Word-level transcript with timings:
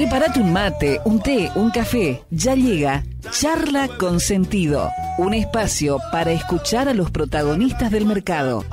Prepárate 0.00 0.40
un 0.40 0.50
mate, 0.50 0.98
un 1.04 1.18
té, 1.20 1.50
un 1.60 1.68
café. 1.70 2.22
Ya 2.30 2.54
llega 2.54 3.02
Charla 3.28 3.88
con 3.98 4.18
Sentido, 4.18 4.90
un 5.18 5.34
espacio 5.34 5.98
para 6.10 6.32
escuchar 6.32 6.88
a 6.88 6.94
los 6.94 7.10
protagonistas 7.10 7.90
del 7.90 8.06
mercado. 8.06 8.64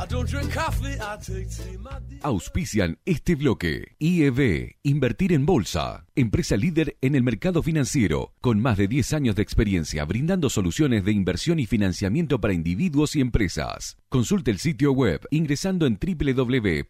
Auspician 2.22 2.98
este 3.06 3.36
bloque. 3.36 3.96
IEB, 4.00 4.76
Invertir 4.84 5.34
en 5.34 5.46
Bolsa, 5.46 6.06
empresa 6.16 6.56
líder 6.56 6.98
en 7.02 7.16
el 7.16 7.24
mercado 7.24 7.62
financiero, 7.62 8.34
con 8.42 8.62
más 8.62 8.78
de 8.78 8.88
10 8.88 9.14
años 9.14 9.36
de 9.36 9.42
experiencia 9.42 10.06
brindando 10.06 10.50
soluciones 10.50 11.04
de 11.04 11.12
inversión 11.12 11.60
y 11.60 11.66
financiamiento 11.66 12.40
para 12.40 12.54
individuos 12.54 13.16
y 13.16 13.22
empresas. 13.22 13.98
Consulte 14.10 14.52
el 14.52 14.60
sitio 14.60 14.94
web 14.94 15.28
ingresando 15.32 15.86
en 15.86 16.00
www.ieb.com.ar. 16.00 16.88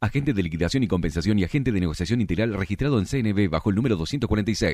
Agente 0.00 0.34
de 0.34 0.42
liquidación 0.42 0.82
y 0.82 0.88
compensación 0.88 1.38
y 1.38 1.44
agente 1.44 1.72
de 1.72 1.80
negociación 1.80 2.20
integral 2.20 2.52
registrado 2.52 2.98
en 2.98 3.06
CNB 3.06 3.48
bajo 3.48 3.70
el 3.70 3.76
número 3.76 3.96
246. 3.96 4.73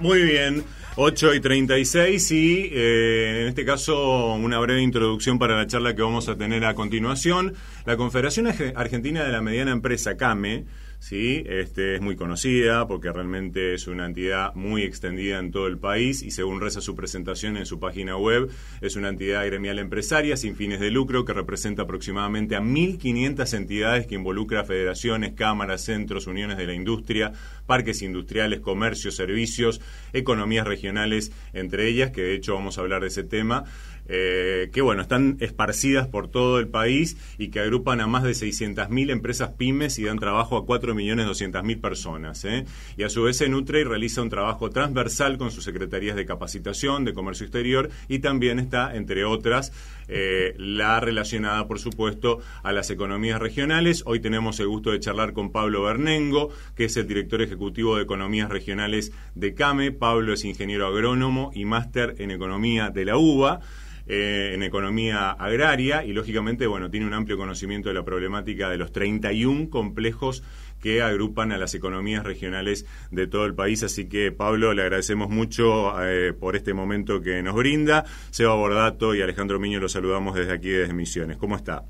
Muy 0.00 0.22
bien, 0.22 0.64
8 0.96 1.34
y 1.34 1.40
36 1.40 2.30
y 2.32 2.70
eh, 2.72 3.42
en 3.42 3.48
este 3.48 3.64
caso 3.64 4.34
una 4.34 4.58
breve 4.58 4.82
introducción 4.82 5.38
para 5.38 5.56
la 5.56 5.68
charla 5.68 5.94
que 5.94 6.02
vamos 6.02 6.28
a 6.28 6.36
tener 6.36 6.64
a 6.64 6.74
continuación. 6.74 7.54
La 7.86 7.96
Confederación 7.96 8.48
Argentina 8.74 9.22
de 9.22 9.30
la 9.30 9.40
Mediana 9.40 9.70
Empresa, 9.70 10.16
CAME, 10.16 10.64
¿sí? 10.98 11.44
Este, 11.46 11.96
es 11.96 12.00
muy 12.00 12.16
conocida 12.16 12.86
porque 12.86 13.12
realmente 13.12 13.74
es 13.74 13.86
una 13.86 14.06
entidad 14.06 14.54
muy 14.54 14.82
extendida 14.82 15.38
en 15.38 15.50
todo 15.50 15.66
el 15.66 15.78
país 15.78 16.22
y 16.22 16.30
según 16.30 16.60
reza 16.60 16.80
su 16.80 16.94
presentación 16.94 17.56
en 17.56 17.66
su 17.66 17.78
página 17.78 18.16
web, 18.16 18.50
es 18.80 18.96
una 18.96 19.08
entidad 19.08 19.44
gremial 19.46 19.78
empresaria 19.78 20.36
sin 20.36 20.56
fines 20.56 20.80
de 20.80 20.90
lucro 20.90 21.24
que 21.24 21.32
representa 21.32 21.82
aproximadamente 21.82 22.56
a 22.56 22.60
1.500 22.60 23.56
entidades 23.56 24.06
que 24.06 24.14
involucra 24.14 24.64
federaciones, 24.64 25.34
cámaras, 25.34 25.82
centros, 25.82 26.26
uniones 26.26 26.56
de 26.56 26.66
la 26.66 26.74
industria, 26.74 27.32
parques 27.66 28.02
industriales, 28.02 28.60
comercios, 28.60 29.16
servicios, 29.16 29.80
economías 30.12 30.66
regionales, 30.66 31.32
entre 31.52 31.88
ellas, 31.88 32.10
que 32.10 32.22
de 32.22 32.34
hecho 32.34 32.54
vamos 32.54 32.78
a 32.78 32.82
hablar 32.82 33.02
de 33.02 33.08
ese 33.08 33.24
tema. 33.24 33.64
Eh, 34.06 34.70
que 34.72 34.82
bueno, 34.82 35.00
están 35.00 35.38
esparcidas 35.40 36.08
por 36.08 36.28
todo 36.28 36.58
el 36.58 36.68
país 36.68 37.16
y 37.38 37.48
que 37.48 37.60
agrupan 37.60 38.00
a 38.00 38.06
más 38.06 38.22
de 38.22 38.32
600.000 38.32 39.10
empresas 39.10 39.50
pymes 39.56 39.98
y 39.98 40.04
dan 40.04 40.18
trabajo 40.18 40.56
a 40.56 40.66
4.200.000 40.66 41.80
personas. 41.80 42.44
¿eh? 42.44 42.66
Y 42.96 43.04
a 43.04 43.08
su 43.08 43.22
vez 43.22 43.38
se 43.38 43.48
nutre 43.48 43.80
y 43.80 43.84
realiza 43.84 44.22
un 44.22 44.28
trabajo 44.28 44.70
transversal 44.70 45.38
con 45.38 45.50
sus 45.50 45.64
secretarías 45.64 46.16
de 46.16 46.26
capacitación, 46.26 47.04
de 47.04 47.14
comercio 47.14 47.46
exterior 47.46 47.88
y 48.08 48.18
también 48.18 48.58
está, 48.58 48.94
entre 48.94 49.24
otras, 49.24 49.72
eh, 50.08 50.54
la 50.58 51.00
relacionada, 51.00 51.66
por 51.66 51.78
supuesto, 51.78 52.40
a 52.62 52.72
las 52.72 52.90
economías 52.90 53.40
regionales. 53.40 54.02
Hoy 54.06 54.20
tenemos 54.20 54.60
el 54.60 54.68
gusto 54.68 54.90
de 54.90 55.00
charlar 55.00 55.32
con 55.32 55.50
Pablo 55.50 55.82
Bernengo, 55.82 56.50
que 56.74 56.84
es 56.84 56.96
el 56.98 57.06
director 57.06 57.40
ejecutivo 57.40 57.96
de 57.96 58.02
economías 58.02 58.50
regionales 58.50 59.12
de 59.34 59.54
CAME. 59.54 59.92
Pablo 59.92 60.34
es 60.34 60.44
ingeniero 60.44 60.86
agrónomo 60.86 61.50
y 61.54 61.64
máster 61.64 62.16
en 62.18 62.30
economía 62.30 62.90
de 62.90 63.04
la 63.06 63.16
UBA. 63.16 63.60
Eh, 64.06 64.52
en 64.52 64.62
economía 64.62 65.30
agraria 65.30 66.04
y 66.04 66.12
lógicamente 66.12 66.66
bueno 66.66 66.90
tiene 66.90 67.06
un 67.06 67.14
amplio 67.14 67.38
conocimiento 67.38 67.88
de 67.88 67.94
la 67.94 68.04
problemática 68.04 68.68
de 68.68 68.76
los 68.76 68.92
31 68.92 69.70
complejos 69.70 70.42
que 70.82 71.00
agrupan 71.00 71.52
a 71.52 71.56
las 71.56 71.74
economías 71.74 72.24
regionales 72.24 72.84
de 73.10 73.26
todo 73.26 73.46
el 73.46 73.54
país. 73.54 73.82
Así 73.82 74.06
que, 74.06 74.32
Pablo, 74.32 74.74
le 74.74 74.82
agradecemos 74.82 75.30
mucho 75.30 75.94
eh, 76.04 76.34
por 76.34 76.56
este 76.56 76.74
momento 76.74 77.22
que 77.22 77.42
nos 77.42 77.54
brinda. 77.54 78.04
Seba 78.30 78.54
Bordato 78.54 79.14
y 79.14 79.22
Alejandro 79.22 79.58
Miño 79.58 79.80
los 79.80 79.92
saludamos 79.92 80.34
desde 80.34 80.52
aquí, 80.52 80.68
desde 80.68 80.92
Misiones. 80.92 81.38
¿Cómo 81.38 81.56
está? 81.56 81.84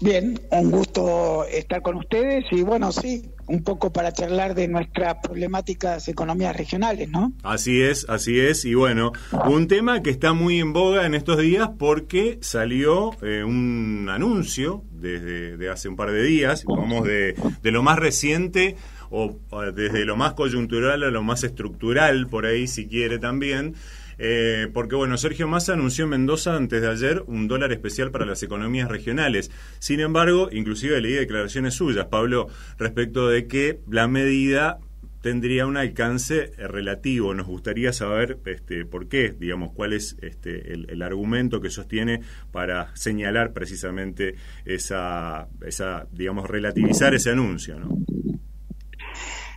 Bien, 0.00 0.38
un 0.50 0.70
gusto 0.70 1.44
estar 1.46 1.80
con 1.80 1.96
ustedes 1.96 2.44
y 2.50 2.62
bueno, 2.62 2.92
sí, 2.92 3.30
un 3.46 3.64
poco 3.64 3.92
para 3.92 4.12
charlar 4.12 4.54
de 4.54 4.68
nuestras 4.68 5.16
problemáticas 5.22 6.06
economías 6.08 6.54
regionales, 6.54 7.08
¿no? 7.08 7.32
Así 7.42 7.80
es, 7.80 8.06
así 8.08 8.38
es. 8.38 8.66
Y 8.66 8.74
bueno, 8.74 9.12
un 9.46 9.68
tema 9.68 10.02
que 10.02 10.10
está 10.10 10.34
muy 10.34 10.60
en 10.60 10.74
boga 10.74 11.06
en 11.06 11.14
estos 11.14 11.38
días 11.38 11.70
porque 11.78 12.38
salió 12.42 13.12
eh, 13.22 13.42
un 13.42 14.08
anuncio 14.10 14.84
desde 14.92 15.70
hace 15.70 15.88
un 15.88 15.96
par 15.96 16.10
de 16.10 16.22
días, 16.22 16.64
vamos 16.66 17.06
de, 17.06 17.34
de 17.62 17.70
lo 17.70 17.82
más 17.82 17.98
reciente 17.98 18.76
o 19.10 19.38
desde 19.74 20.04
lo 20.04 20.16
más 20.16 20.34
coyuntural 20.34 21.02
a 21.04 21.10
lo 21.10 21.22
más 21.22 21.44
estructural, 21.44 22.26
por 22.26 22.44
ahí 22.44 22.66
si 22.66 22.86
quiere 22.86 23.18
también 23.18 23.74
eh, 24.18 24.68
porque 24.72 24.96
bueno, 24.96 25.16
Sergio 25.18 25.48
Massa 25.48 25.74
anunció 25.74 26.04
en 26.04 26.10
Mendoza 26.10 26.56
antes 26.56 26.80
de 26.80 26.88
ayer 26.88 27.22
un 27.26 27.48
dólar 27.48 27.72
especial 27.72 28.10
para 28.10 28.26
las 28.26 28.42
economías 28.42 28.88
regionales. 28.88 29.50
Sin 29.78 30.00
embargo, 30.00 30.48
inclusive 30.52 31.00
leí 31.00 31.12
declaraciones 31.12 31.74
suyas, 31.74 32.06
Pablo, 32.06 32.48
respecto 32.78 33.28
de 33.28 33.46
que 33.46 33.80
la 33.88 34.08
medida 34.08 34.78
tendría 35.26 35.66
un 35.66 35.76
alcance 35.76 36.52
relativo. 36.56 37.34
Nos 37.34 37.48
gustaría 37.48 37.92
saber 37.92 38.38
este, 38.46 38.84
por 38.84 39.08
qué, 39.08 39.34
digamos, 39.36 39.72
cuál 39.72 39.92
es 39.92 40.16
este, 40.22 40.72
el, 40.72 41.02
argumento 41.02 41.60
que 41.60 41.68
sostiene 41.68 42.20
para 42.52 42.94
señalar 42.94 43.52
precisamente 43.52 44.36
esa, 44.64 45.48
digamos, 46.12 46.48
relativizar 46.48 47.12
ese 47.12 47.30
anuncio. 47.30 47.76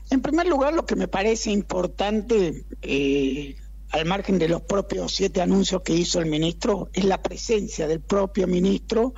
En 0.09 0.21
primer 0.21 0.47
lugar, 0.47 0.73
lo 0.73 0.87
que 0.87 0.95
me 0.95 1.07
parece 1.07 1.51
importante 1.51 2.65
eh, 2.81 3.55
al 3.91 4.05
margen 4.05 4.37
de 4.37 4.47
los 4.47 4.61
propios 4.61 5.13
siete 5.13 5.41
anuncios 5.41 5.81
que 5.81 5.93
hizo 5.93 6.19
el 6.19 6.27
ministro, 6.27 6.89
es 6.93 7.05
la 7.05 7.21
presencia 7.21 7.87
del 7.87 8.01
propio 8.01 8.47
ministro 8.47 9.13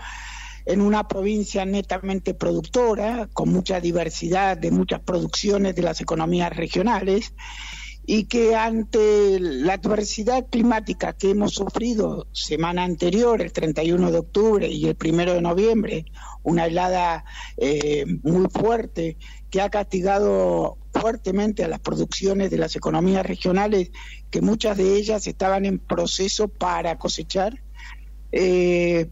en 0.65 0.81
una 0.81 1.07
provincia 1.07 1.65
netamente 1.65 2.33
productora, 2.33 3.27
con 3.33 3.49
mucha 3.49 3.79
diversidad 3.79 4.57
de 4.57 4.71
muchas 4.71 5.01
producciones 5.01 5.75
de 5.75 5.81
las 5.81 6.01
economías 6.01 6.55
regionales, 6.55 7.33
y 8.05 8.25
que 8.25 8.55
ante 8.55 9.39
la 9.39 9.73
adversidad 9.73 10.47
climática 10.49 11.13
que 11.13 11.31
hemos 11.31 11.53
sufrido 11.53 12.27
semana 12.31 12.83
anterior, 12.83 13.41
el 13.41 13.53
31 13.53 14.11
de 14.11 14.17
octubre 14.17 14.67
y 14.67 14.87
el 14.87 14.97
1 14.99 15.33
de 15.33 15.41
noviembre, 15.41 16.05
una 16.43 16.65
helada 16.65 17.25
eh, 17.57 18.05
muy 18.23 18.47
fuerte 18.49 19.17
que 19.49 19.61
ha 19.61 19.69
castigado 19.69 20.77
fuertemente 21.01 21.63
a 21.63 21.67
las 21.67 21.79
producciones 21.79 22.51
de 22.51 22.57
las 22.57 22.75
economías 22.75 23.25
regionales, 23.25 23.91
que 24.29 24.41
muchas 24.41 24.77
de 24.77 24.95
ellas 24.95 25.25
estaban 25.25 25.65
en 25.65 25.79
proceso 25.79 26.47
para 26.47 26.97
cosechar. 26.99 27.61
Eh, 28.31 29.09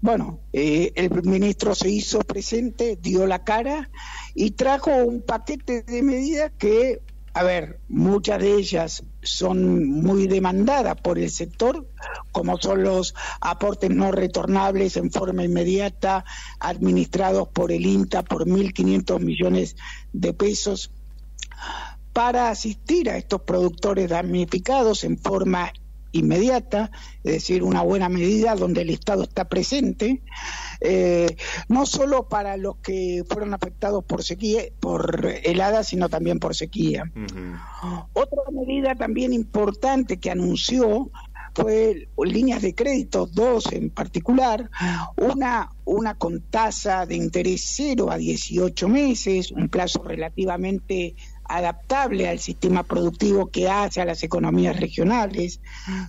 bueno, 0.00 0.40
eh, 0.54 0.92
el 0.94 1.10
ministro 1.22 1.74
se 1.74 1.90
hizo 1.90 2.20
presente, 2.20 2.98
dio 3.00 3.26
la 3.26 3.44
cara 3.44 3.90
y 4.34 4.52
trajo 4.52 4.90
un 4.96 5.20
paquete 5.20 5.82
de 5.82 6.02
medidas 6.02 6.52
que 6.58 7.02
a 7.32 7.44
ver, 7.44 7.78
muchas 7.88 8.40
de 8.40 8.56
ellas 8.56 9.04
son 9.22 9.88
muy 9.88 10.26
demandadas 10.26 11.00
por 11.00 11.18
el 11.18 11.30
sector, 11.30 11.86
como 12.32 12.58
son 12.58 12.82
los 12.82 13.14
aportes 13.40 13.90
no 13.90 14.10
retornables 14.10 14.96
en 14.96 15.12
forma 15.12 15.44
inmediata, 15.44 16.24
administrados 16.58 17.48
por 17.48 17.70
el 17.70 17.86
INTA 17.86 18.24
por 18.24 18.46
1.500 18.46 19.20
millones 19.20 19.76
de 20.12 20.34
pesos, 20.34 20.90
para 22.12 22.50
asistir 22.50 23.08
a 23.10 23.16
estos 23.16 23.42
productores 23.42 24.08
damnificados 24.08 25.04
en 25.04 25.18
forma 25.18 25.72
inmediata, 26.12 26.90
es 27.22 27.34
decir, 27.34 27.62
una 27.62 27.82
buena 27.82 28.08
medida 28.08 28.56
donde 28.56 28.82
el 28.82 28.90
Estado 28.90 29.22
está 29.22 29.48
presente, 29.48 30.22
eh, 30.80 31.36
no 31.68 31.86
solo 31.86 32.28
para 32.28 32.56
los 32.56 32.78
que 32.78 33.24
fueron 33.28 33.54
afectados 33.54 34.04
por 34.04 34.24
sequía, 34.24 34.62
por 34.80 35.26
helada, 35.44 35.84
sino 35.84 36.08
también 36.08 36.38
por 36.38 36.54
sequía. 36.54 37.04
Otra 38.12 38.42
medida 38.52 38.94
también 38.94 39.32
importante 39.32 40.18
que 40.18 40.30
anunció 40.30 41.10
fue 41.54 42.08
líneas 42.24 42.62
de 42.62 42.74
crédito, 42.74 43.26
dos 43.26 43.72
en 43.72 43.90
particular, 43.90 44.70
una, 45.16 45.70
una 45.84 46.14
con 46.14 46.40
tasa 46.42 47.06
de 47.06 47.16
interés 47.16 47.64
cero 47.66 48.10
a 48.10 48.16
18 48.16 48.88
meses, 48.88 49.50
un 49.50 49.68
plazo 49.68 50.02
relativamente 50.02 51.16
adaptable 51.56 52.28
al 52.28 52.38
sistema 52.38 52.84
productivo 52.84 53.50
que 53.50 53.68
hace 53.68 54.00
a 54.00 54.04
las 54.04 54.22
economías 54.22 54.78
regionales, 54.78 55.60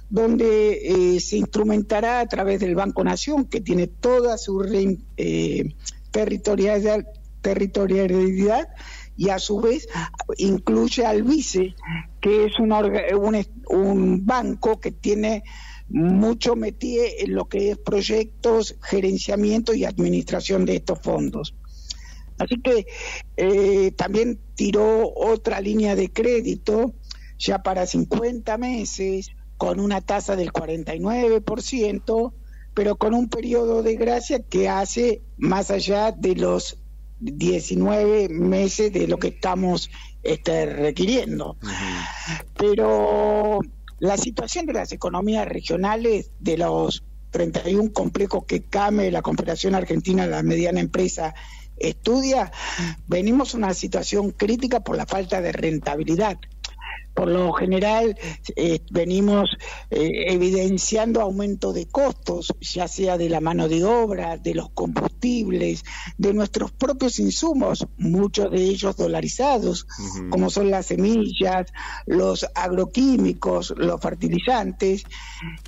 donde 0.09 0.79
eh, 0.83 1.19
se 1.19 1.37
instrumentará 1.37 2.19
a 2.19 2.27
través 2.27 2.59
del 2.59 2.75
Banco 2.75 3.03
Nación, 3.03 3.45
que 3.45 3.61
tiene 3.61 3.87
toda 3.87 4.37
su 4.37 4.61
eh, 5.17 5.75
territorialidad, 6.11 8.67
y 9.17 9.29
a 9.29 9.39
su 9.39 9.59
vez 9.59 9.87
incluye 10.37 11.05
al 11.05 11.23
vice, 11.23 11.75
que 12.21 12.45
es 12.45 12.59
un, 12.59 12.71
un, 12.71 13.45
un 13.67 14.25
banco 14.25 14.79
que 14.79 14.91
tiene 14.91 15.43
mucho 15.89 16.55
metido 16.55 17.03
en 17.19 17.35
lo 17.35 17.49
que 17.49 17.71
es 17.71 17.77
proyectos, 17.77 18.77
gerenciamiento 18.81 19.73
y 19.73 19.85
administración 19.85 20.65
de 20.65 20.77
estos 20.77 20.99
fondos. 21.01 21.55
Así 22.41 22.59
que 22.61 22.87
eh, 23.37 23.91
también 23.91 24.39
tiró 24.55 25.13
otra 25.15 25.61
línea 25.61 25.95
de 25.95 26.11
crédito 26.11 26.93
ya 27.37 27.61
para 27.63 27.85
50 27.85 28.57
meses 28.57 29.31
con 29.57 29.79
una 29.79 30.01
tasa 30.01 30.35
del 30.35 30.51
49%, 30.51 32.33
pero 32.73 32.95
con 32.95 33.13
un 33.13 33.29
periodo 33.29 33.83
de 33.83 33.95
gracia 33.95 34.39
que 34.39 34.69
hace 34.69 35.21
más 35.37 35.69
allá 35.69 36.11
de 36.11 36.35
los 36.35 36.77
19 37.19 38.29
meses 38.29 38.91
de 38.91 39.07
lo 39.07 39.17
que 39.19 39.27
estamos 39.27 39.91
este, 40.23 40.65
requiriendo. 40.65 41.57
Pero 42.57 43.59
la 43.99 44.17
situación 44.17 44.65
de 44.65 44.73
las 44.73 44.91
economías 44.91 45.47
regionales, 45.47 46.31
de 46.39 46.57
los 46.57 47.03
31 47.29 47.93
complejos 47.93 48.45
que 48.45 48.63
CAME, 48.63 49.11
la 49.11 49.21
Confederación 49.21 49.75
Argentina 49.75 50.25
de 50.25 50.31
la 50.31 50.43
Mediana 50.43 50.79
Empresa, 50.79 51.33
estudia, 51.81 52.51
venimos 53.07 53.53
a 53.53 53.57
una 53.57 53.73
situación 53.73 54.31
crítica 54.31 54.81
por 54.81 54.97
la 54.97 55.05
falta 55.05 55.41
de 55.41 55.51
rentabilidad. 55.51 56.37
Por 57.13 57.29
lo 57.29 57.51
general 57.53 58.17
eh, 58.55 58.79
venimos 58.89 59.49
eh, 59.89 60.25
evidenciando 60.27 61.21
aumento 61.21 61.73
de 61.73 61.87
costos, 61.87 62.53
ya 62.61 62.87
sea 62.87 63.17
de 63.17 63.29
la 63.29 63.41
mano 63.41 63.67
de 63.67 63.83
obra, 63.83 64.37
de 64.37 64.55
los 64.55 64.69
combustibles, 64.69 65.83
de 66.17 66.33
nuestros 66.33 66.71
propios 66.71 67.19
insumos, 67.19 67.85
muchos 67.97 68.51
de 68.51 68.63
ellos 68.63 68.95
dolarizados, 68.95 69.85
como 70.29 70.49
son 70.49 70.71
las 70.71 70.87
semillas, 70.87 71.67
los 72.05 72.45
agroquímicos, 72.55 73.73
los 73.77 73.99
fertilizantes, 74.01 75.03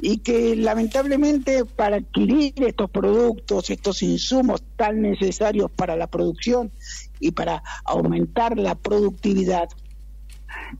y 0.01 0.19
que 0.19 0.55
lamentablemente 0.55 1.65
para 1.65 1.97
adquirir 1.97 2.53
estos 2.57 2.89
productos, 2.89 3.69
estos 3.69 4.01
insumos 4.03 4.63
tan 4.75 5.01
necesarios 5.01 5.71
para 5.71 5.95
la 5.95 6.07
producción 6.07 6.71
y 7.19 7.31
para 7.31 7.63
aumentar 7.85 8.57
la 8.57 8.75
productividad, 8.75 9.69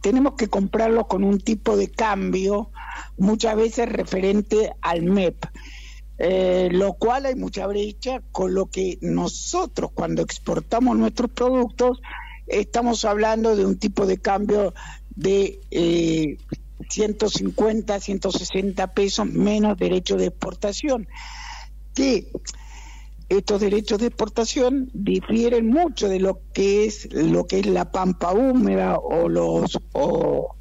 tenemos 0.01 0.33
que 0.33 0.47
comprarlo 0.47 1.07
con 1.07 1.23
un 1.23 1.39
tipo 1.39 1.77
de 1.77 1.89
cambio, 1.89 2.71
muchas 3.17 3.55
veces 3.55 3.89
referente 3.89 4.73
al 4.81 5.03
MEP. 5.03 5.45
Eh, 6.19 6.69
lo 6.71 6.93
cual 6.93 7.25
hay 7.25 7.35
mucha 7.35 7.65
brecha 7.65 8.21
con 8.31 8.53
lo 8.53 8.67
que 8.67 8.99
nosotros 9.01 9.91
cuando 9.93 10.21
exportamos 10.21 10.95
nuestros 10.95 11.31
productos 11.31 11.99
estamos 12.45 13.03
hablando 13.03 13.55
de 13.55 13.65
un 13.65 13.79
tipo 13.79 14.05
de 14.05 14.19
cambio 14.19 14.75
de 15.15 15.59
eh, 15.71 16.37
150, 16.89 17.99
160 17.99 18.93
pesos 18.93 19.25
menos 19.25 19.77
derecho 19.77 20.15
de 20.15 20.27
exportación, 20.27 21.07
que 21.95 22.31
estos 23.37 23.61
derechos 23.61 23.99
de 23.99 24.07
exportación 24.07 24.89
difieren 24.93 25.67
mucho 25.67 26.09
de 26.09 26.19
lo 26.19 26.41
que 26.53 26.85
es 26.85 27.11
lo 27.13 27.45
que 27.45 27.59
es 27.59 27.65
la 27.65 27.91
pampa 27.91 28.33
húmeda 28.33 28.97
o 28.97 29.29
los 29.29 29.77
o, 29.93 30.55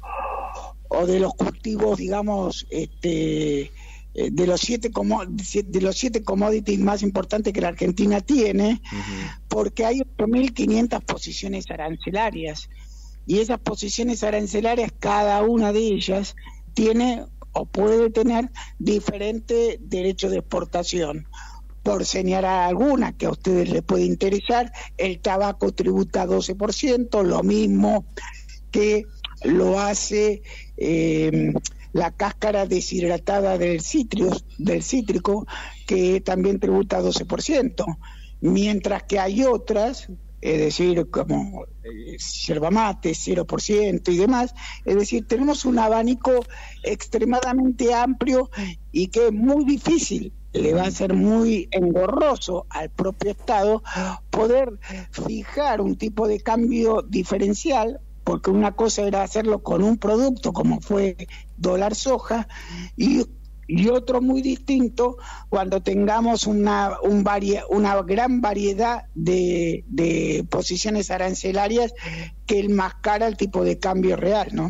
de 1.07 1.19
los 1.19 1.33
cultivos 1.33 1.97
digamos 1.97 2.67
este 2.69 3.71
eh, 4.15 4.29
de 4.31 4.47
los 4.47 4.61
siete 4.61 4.91
de 4.91 5.81
los 5.81 5.97
siete 5.97 6.23
commodities 6.23 6.79
más 6.79 7.01
importantes 7.01 7.51
que 7.51 7.61
la 7.61 7.69
Argentina 7.69 8.21
tiene 8.21 8.81
porque 9.47 9.85
hay 9.85 10.01
8.500 10.17 11.03
posiciones 11.03 11.69
arancelarias. 11.71 12.69
Y 13.25 13.39
esas 13.39 13.59
posiciones 13.59 14.23
arancelarias 14.23 14.91
cada 14.99 15.41
una 15.41 15.73
de 15.73 15.79
ellas 15.79 16.35
tiene 16.75 17.25
o 17.53 17.65
puede 17.65 18.09
tener 18.09 18.51
diferente 18.77 19.79
derecho 19.81 20.29
de 20.29 20.39
exportación 20.39 21.27
por 21.83 22.05
señalar 22.05 22.69
alguna 22.69 23.15
que 23.15 23.25
a 23.25 23.31
ustedes 23.31 23.69
les 23.69 23.83
puede 23.83 24.05
interesar, 24.05 24.71
el 24.97 25.19
tabaco 25.19 25.73
tributa 25.73 26.25
12%, 26.25 27.23
lo 27.23 27.43
mismo 27.43 28.05
que 28.71 29.05
lo 29.43 29.79
hace 29.79 30.41
eh, 30.77 31.53
la 31.91 32.11
cáscara 32.11 32.65
deshidratada 32.65 33.57
del, 33.57 33.81
citrios, 33.81 34.45
del 34.57 34.81
cítrico, 34.81 35.45
que 35.85 36.21
también 36.21 36.59
tributa 36.59 37.01
12%, 37.01 37.97
mientras 38.39 39.03
que 39.03 39.19
hay 39.19 39.43
otras, 39.43 40.07
es 40.41 40.59
decir, 40.59 41.09
como 41.09 41.65
eh, 41.83 42.17
yerba 42.47 42.71
mate, 42.71 43.11
0% 43.11 44.11
y 44.11 44.17
demás, 44.17 44.55
es 44.85 44.95
decir, 44.95 45.27
tenemos 45.27 45.65
un 45.65 45.79
abanico 45.79 46.31
extremadamente 46.81 47.93
amplio 47.93 48.49
y 48.91 49.07
que 49.07 49.27
es 49.27 49.33
muy 49.33 49.65
difícil 49.65 50.33
le 50.53 50.73
va 50.73 50.83
a 50.83 50.91
ser 50.91 51.13
muy 51.13 51.67
engorroso 51.71 52.65
al 52.69 52.89
propio 52.89 53.31
Estado 53.31 53.83
poder 54.29 54.79
fijar 55.11 55.81
un 55.81 55.97
tipo 55.97 56.27
de 56.27 56.39
cambio 56.39 57.01
diferencial, 57.01 57.99
porque 58.23 58.51
una 58.51 58.73
cosa 58.73 59.01
era 59.01 59.23
hacerlo 59.23 59.63
con 59.63 59.83
un 59.83 59.97
producto 59.97 60.53
como 60.53 60.79
fue 60.79 61.27
dólar 61.57 61.95
soja 61.95 62.47
y 62.95 63.23
y 63.67 63.87
otro 63.87 64.21
muy 64.21 64.41
distinto 64.41 65.17
cuando 65.49 65.81
tengamos 65.81 66.47
una, 66.47 66.97
un 67.01 67.23
una 67.69 68.01
gran 68.01 68.41
variedad 68.41 69.05
de, 69.15 69.83
de, 69.87 70.45
posiciones 70.49 71.11
arancelarias 71.11 71.93
que 72.45 72.59
el 72.59 72.69
más 72.69 72.95
cara 72.95 73.27
el 73.27 73.37
tipo 73.37 73.63
de 73.63 73.79
cambio 73.79 74.15
real, 74.15 74.49
¿no? 74.51 74.69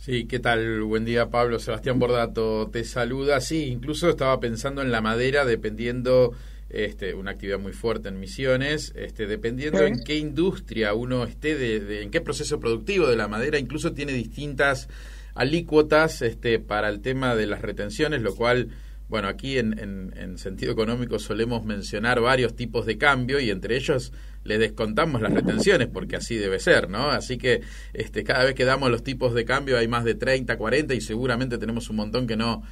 Sí, 0.00 0.24
¿qué 0.24 0.38
tal? 0.38 0.80
Buen 0.80 1.04
día, 1.04 1.28
Pablo. 1.28 1.58
Sebastián 1.58 1.98
Bordato 1.98 2.70
te 2.72 2.84
saluda. 2.84 3.38
Sí, 3.42 3.66
incluso 3.66 4.08
estaba 4.08 4.40
pensando 4.40 4.80
en 4.80 4.90
la 4.90 5.02
madera, 5.02 5.44
dependiendo, 5.44 6.32
este, 6.70 7.12
una 7.12 7.32
actividad 7.32 7.58
muy 7.58 7.74
fuerte 7.74 8.08
en 8.08 8.18
Misiones, 8.18 8.94
este, 8.96 9.26
dependiendo 9.26 9.84
en 9.84 10.02
qué 10.02 10.16
industria 10.16 10.94
uno 10.94 11.24
esté, 11.24 11.54
de, 11.54 12.02
en 12.02 12.10
qué 12.10 12.22
proceso 12.22 12.58
productivo 12.58 13.08
de 13.08 13.16
la 13.16 13.28
madera, 13.28 13.58
incluso 13.58 13.92
tiene 13.92 14.14
distintas 14.14 14.88
alícuotas 15.34 16.22
este, 16.22 16.60
para 16.60 16.88
el 16.88 17.02
tema 17.02 17.34
de 17.34 17.46
las 17.46 17.60
retenciones, 17.60 18.22
lo 18.22 18.34
cual 18.34 18.70
bueno, 19.10 19.28
aquí 19.28 19.58
en, 19.58 19.76
en, 20.16 20.38
sentido 20.38 20.72
económico 20.72 21.18
solemos 21.18 21.64
mencionar 21.64 22.20
varios 22.20 22.54
tipos 22.54 22.86
de 22.86 22.96
cambio 22.96 23.40
y 23.40 23.50
entre 23.50 23.76
ellos 23.76 24.12
le 24.44 24.58
descontamos 24.58 25.20
las 25.20 25.32
retenciones 25.32 25.88
porque 25.88 26.16
así 26.16 26.36
debe 26.36 26.58
ser, 26.58 26.88
¿no? 26.88 27.10
Así 27.10 27.38
que 27.38 27.60
este, 27.92 28.24
cada 28.24 28.44
vez 28.44 28.54
que 28.54 28.64
damos 28.64 28.90
los 28.90 29.02
tipos 29.02 29.34
de 29.34 29.44
cambio 29.44 29.78
hay 29.78 29.88
más 29.88 30.04
de 30.04 30.14
30, 30.14 30.56
40 30.56 30.94
y 30.94 31.00
seguramente 31.00 31.58
tenemos 31.58 31.90
un 31.90 31.96
montón 31.96 32.26
que 32.26 32.36
no, 32.36 32.62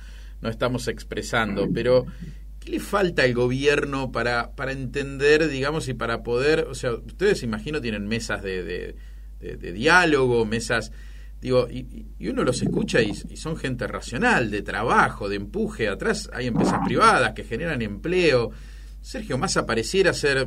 no 0.40 0.48
estamos 0.48 0.88
expresando. 0.88 1.68
Pero, 1.72 2.06
¿qué 2.60 2.70
le 2.70 2.80
falta 2.80 3.22
al 3.22 3.34
gobierno 3.34 4.12
para, 4.12 4.52
para 4.52 4.72
entender, 4.72 5.48
digamos, 5.48 5.88
y 5.88 5.94
para 5.94 6.22
poder, 6.22 6.66
o 6.70 6.74
sea, 6.74 6.92
ustedes 6.92 7.42
imagino 7.42 7.80
tienen 7.80 8.06
mesas 8.06 8.42
de, 8.42 8.62
de, 8.62 9.56
de 9.56 9.72
diálogo, 9.72 10.44
mesas 10.44 10.90
Digo, 11.40 11.68
y, 11.70 12.06
uno 12.28 12.42
los 12.42 12.62
escucha 12.62 13.00
y, 13.00 13.14
son 13.14 13.56
gente 13.56 13.86
racional, 13.86 14.50
de 14.50 14.62
trabajo, 14.62 15.28
de 15.28 15.36
empuje. 15.36 15.88
Atrás 15.88 16.28
hay 16.32 16.48
empresas 16.48 16.80
privadas 16.84 17.32
que 17.32 17.44
generan 17.44 17.80
empleo. 17.82 18.50
Sergio 19.00 19.38
Massa 19.38 19.64
pareciera 19.64 20.12
ser 20.12 20.46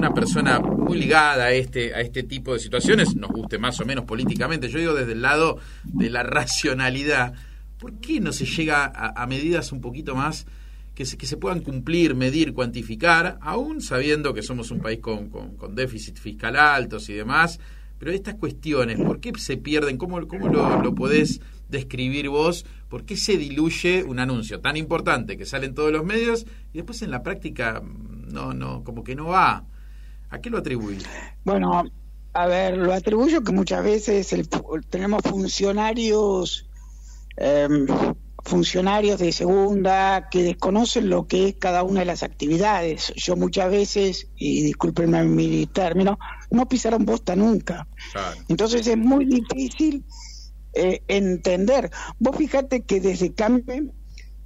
una 0.00 0.14
persona 0.14 0.60
muy 0.60 0.98
ligada 0.98 1.44
a 1.44 1.52
este, 1.52 1.94
a 1.94 2.00
este 2.00 2.22
tipo 2.22 2.54
de 2.54 2.58
situaciones, 2.58 3.14
nos 3.16 3.30
guste 3.30 3.58
más 3.58 3.80
o 3.80 3.84
menos 3.84 4.04
políticamente. 4.04 4.68
Yo 4.68 4.78
digo 4.78 4.94
desde 4.94 5.12
el 5.12 5.22
lado 5.22 5.58
de 5.84 6.10
la 6.10 6.22
racionalidad. 6.22 7.34
¿Por 7.78 7.94
qué 8.00 8.20
no 8.20 8.32
se 8.32 8.44
llega 8.44 8.84
a, 8.84 9.26
medidas 9.26 9.72
un 9.72 9.80
poquito 9.80 10.14
más 10.14 10.46
que 10.94 11.06
se, 11.06 11.16
que 11.16 11.26
se 11.26 11.36
puedan 11.36 11.60
cumplir, 11.60 12.14
medir, 12.14 12.52
cuantificar, 12.52 13.38
aún 13.40 13.80
sabiendo 13.80 14.34
que 14.34 14.42
somos 14.42 14.70
un 14.70 14.80
país 14.80 15.00
con, 15.00 15.30
con, 15.30 15.74
déficit 15.74 16.18
fiscal 16.18 16.56
altos 16.56 17.08
y 17.08 17.14
demás? 17.14 17.58
Pero 17.98 18.12
estas 18.12 18.34
cuestiones, 18.34 18.98
¿por 18.98 19.20
qué 19.20 19.32
se 19.38 19.56
pierden? 19.56 19.96
¿Cómo, 19.96 20.26
cómo 20.26 20.48
lo, 20.48 20.82
lo 20.82 20.94
podés 20.94 21.40
describir 21.68 22.28
vos? 22.28 22.64
¿Por 22.90 23.04
qué 23.04 23.16
se 23.16 23.36
diluye 23.36 24.02
un 24.02 24.18
anuncio 24.18 24.60
tan 24.60 24.76
importante 24.76 25.38
que 25.38 25.46
sale 25.46 25.66
en 25.66 25.74
todos 25.74 25.92
los 25.92 26.04
medios 26.04 26.44
y 26.72 26.78
después 26.78 27.00
en 27.02 27.12
la 27.12 27.22
práctica 27.22 27.80
mm, 27.80 28.32
no, 28.32 28.52
no, 28.52 28.82
como 28.82 29.04
que 29.04 29.14
no 29.14 29.26
va? 29.26 29.64
¿A 30.28 30.40
qué 30.40 30.50
lo 30.50 30.58
atribuís? 30.58 31.04
Bueno, 31.44 31.84
a 32.32 32.46
ver, 32.46 32.76
lo 32.76 32.92
atribuyo 32.92 33.42
que 33.42 33.52
muchas 33.52 33.84
veces 33.84 34.34
tenemos 34.90 35.22
funcionarios 35.22 36.68
em, 37.36 37.86
funcionarios 38.44 39.20
de 39.20 39.32
segunda 39.32 40.28
que 40.28 40.42
desconocen 40.42 41.08
lo 41.08 41.26
que 41.26 41.48
es 41.48 41.54
cada 41.56 41.84
una 41.84 42.00
de 42.00 42.06
las 42.06 42.24
actividades. 42.24 43.12
Yo 43.16 43.36
muchas 43.36 43.70
veces, 43.70 44.28
y 44.36 44.62
discúlpenme 44.62 45.22
mi 45.24 45.66
término, 45.66 46.18
no 46.50 46.68
pisaron 46.68 47.04
bosta 47.04 47.36
nunca. 47.36 47.86
Entonces 48.48 48.86
es 48.86 48.96
muy 48.96 49.26
difícil 49.26 50.04
eh, 50.74 51.02
entender. 51.08 51.90
Vos 52.18 52.36
fíjate 52.36 52.82
que 52.82 53.00
desde 53.00 53.32
CAMPE 53.32 53.90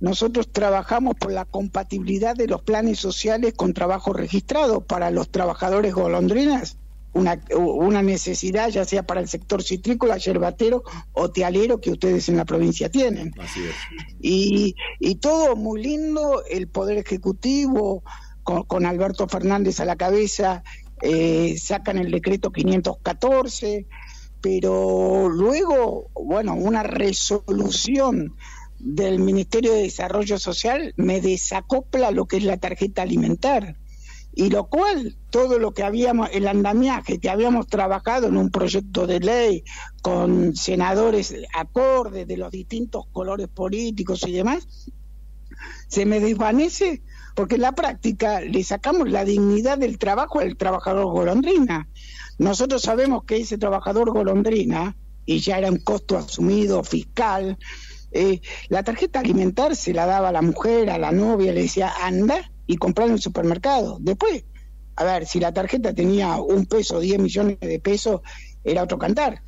nosotros 0.00 0.50
trabajamos 0.50 1.14
por 1.16 1.32
la 1.32 1.44
compatibilidad 1.44 2.34
de 2.34 2.46
los 2.46 2.62
planes 2.62 2.98
sociales 2.98 3.54
con 3.54 3.72
trabajo 3.72 4.12
registrado 4.12 4.82
para 4.82 5.10
los 5.10 5.30
trabajadores 5.30 5.94
golondrinas. 5.94 6.78
Una, 7.12 7.40
una 7.56 8.02
necesidad 8.02 8.70
ya 8.70 8.84
sea 8.84 9.04
para 9.04 9.20
el 9.20 9.28
sector 9.28 9.62
citrícola, 9.62 10.16
yerbatero 10.16 10.82
o 11.12 11.30
tealero 11.30 11.80
que 11.80 11.92
ustedes 11.92 12.28
en 12.28 12.36
la 12.36 12.44
provincia 12.44 12.88
tienen. 12.88 13.32
Así 13.38 13.60
es. 13.60 13.74
Y, 14.20 14.74
y 14.98 15.14
todo 15.16 15.54
muy 15.54 15.80
lindo, 15.80 16.42
el 16.50 16.66
Poder 16.66 16.98
Ejecutivo 16.98 18.02
con, 18.42 18.64
con 18.64 18.84
Alberto 18.84 19.28
Fernández 19.28 19.78
a 19.78 19.84
la 19.84 19.94
cabeza 19.94 20.64
eh, 21.02 21.56
sacan 21.58 21.98
el 21.98 22.10
decreto 22.10 22.50
514, 22.50 23.86
pero 24.44 25.30
luego, 25.30 26.10
bueno, 26.12 26.52
una 26.54 26.82
resolución 26.82 28.36
del 28.78 29.18
Ministerio 29.18 29.72
de 29.72 29.84
Desarrollo 29.84 30.38
Social 30.38 30.92
me 30.98 31.22
desacopla 31.22 32.10
lo 32.10 32.26
que 32.26 32.36
es 32.36 32.44
la 32.44 32.58
tarjeta 32.58 33.00
alimentar. 33.00 33.78
Y 34.34 34.50
lo 34.50 34.66
cual, 34.66 35.16
todo 35.30 35.58
lo 35.58 35.72
que 35.72 35.82
habíamos, 35.82 36.28
el 36.34 36.46
andamiaje 36.46 37.20
que 37.20 37.30
habíamos 37.30 37.68
trabajado 37.68 38.26
en 38.26 38.36
un 38.36 38.50
proyecto 38.50 39.06
de 39.06 39.20
ley 39.20 39.64
con 40.02 40.54
senadores 40.54 41.34
acordes 41.54 42.28
de 42.28 42.36
los 42.36 42.50
distintos 42.50 43.06
colores 43.12 43.48
políticos 43.48 44.26
y 44.26 44.32
demás, 44.32 44.90
se 45.88 46.04
me 46.04 46.20
desvanece 46.20 47.02
porque 47.34 47.54
en 47.54 47.62
la 47.62 47.72
práctica 47.72 48.42
le 48.42 48.62
sacamos 48.62 49.08
la 49.08 49.24
dignidad 49.24 49.78
del 49.78 49.98
trabajo 49.98 50.40
al 50.40 50.56
trabajador 50.58 51.06
golondrina. 51.06 51.88
Nosotros 52.38 52.82
sabemos 52.82 53.24
que 53.24 53.36
ese 53.36 53.58
trabajador 53.58 54.10
golondrina, 54.10 54.96
y 55.26 55.40
ya 55.40 55.58
era 55.58 55.70
un 55.70 55.78
costo 55.78 56.18
asumido 56.18 56.82
fiscal, 56.82 57.58
eh, 58.10 58.40
la 58.68 58.82
tarjeta 58.82 59.20
alimentar 59.20 59.74
se 59.74 59.92
la 59.92 60.06
daba 60.06 60.28
a 60.28 60.32
la 60.32 60.42
mujer, 60.42 60.90
a 60.90 60.98
la 60.98 61.12
novia, 61.12 61.52
le 61.52 61.62
decía, 61.62 61.92
anda 62.02 62.50
y 62.66 62.76
comprar 62.76 63.08
en 63.08 63.14
el 63.14 63.20
supermercado. 63.20 63.98
Después, 64.00 64.44
a 64.96 65.04
ver, 65.04 65.26
si 65.26 65.40
la 65.40 65.52
tarjeta 65.52 65.94
tenía 65.94 66.36
un 66.36 66.66
peso, 66.66 67.00
10 67.00 67.18
millones 67.18 67.58
de 67.60 67.80
pesos, 67.80 68.20
era 68.62 68.84
otro 68.84 68.98
cantar. 68.98 69.42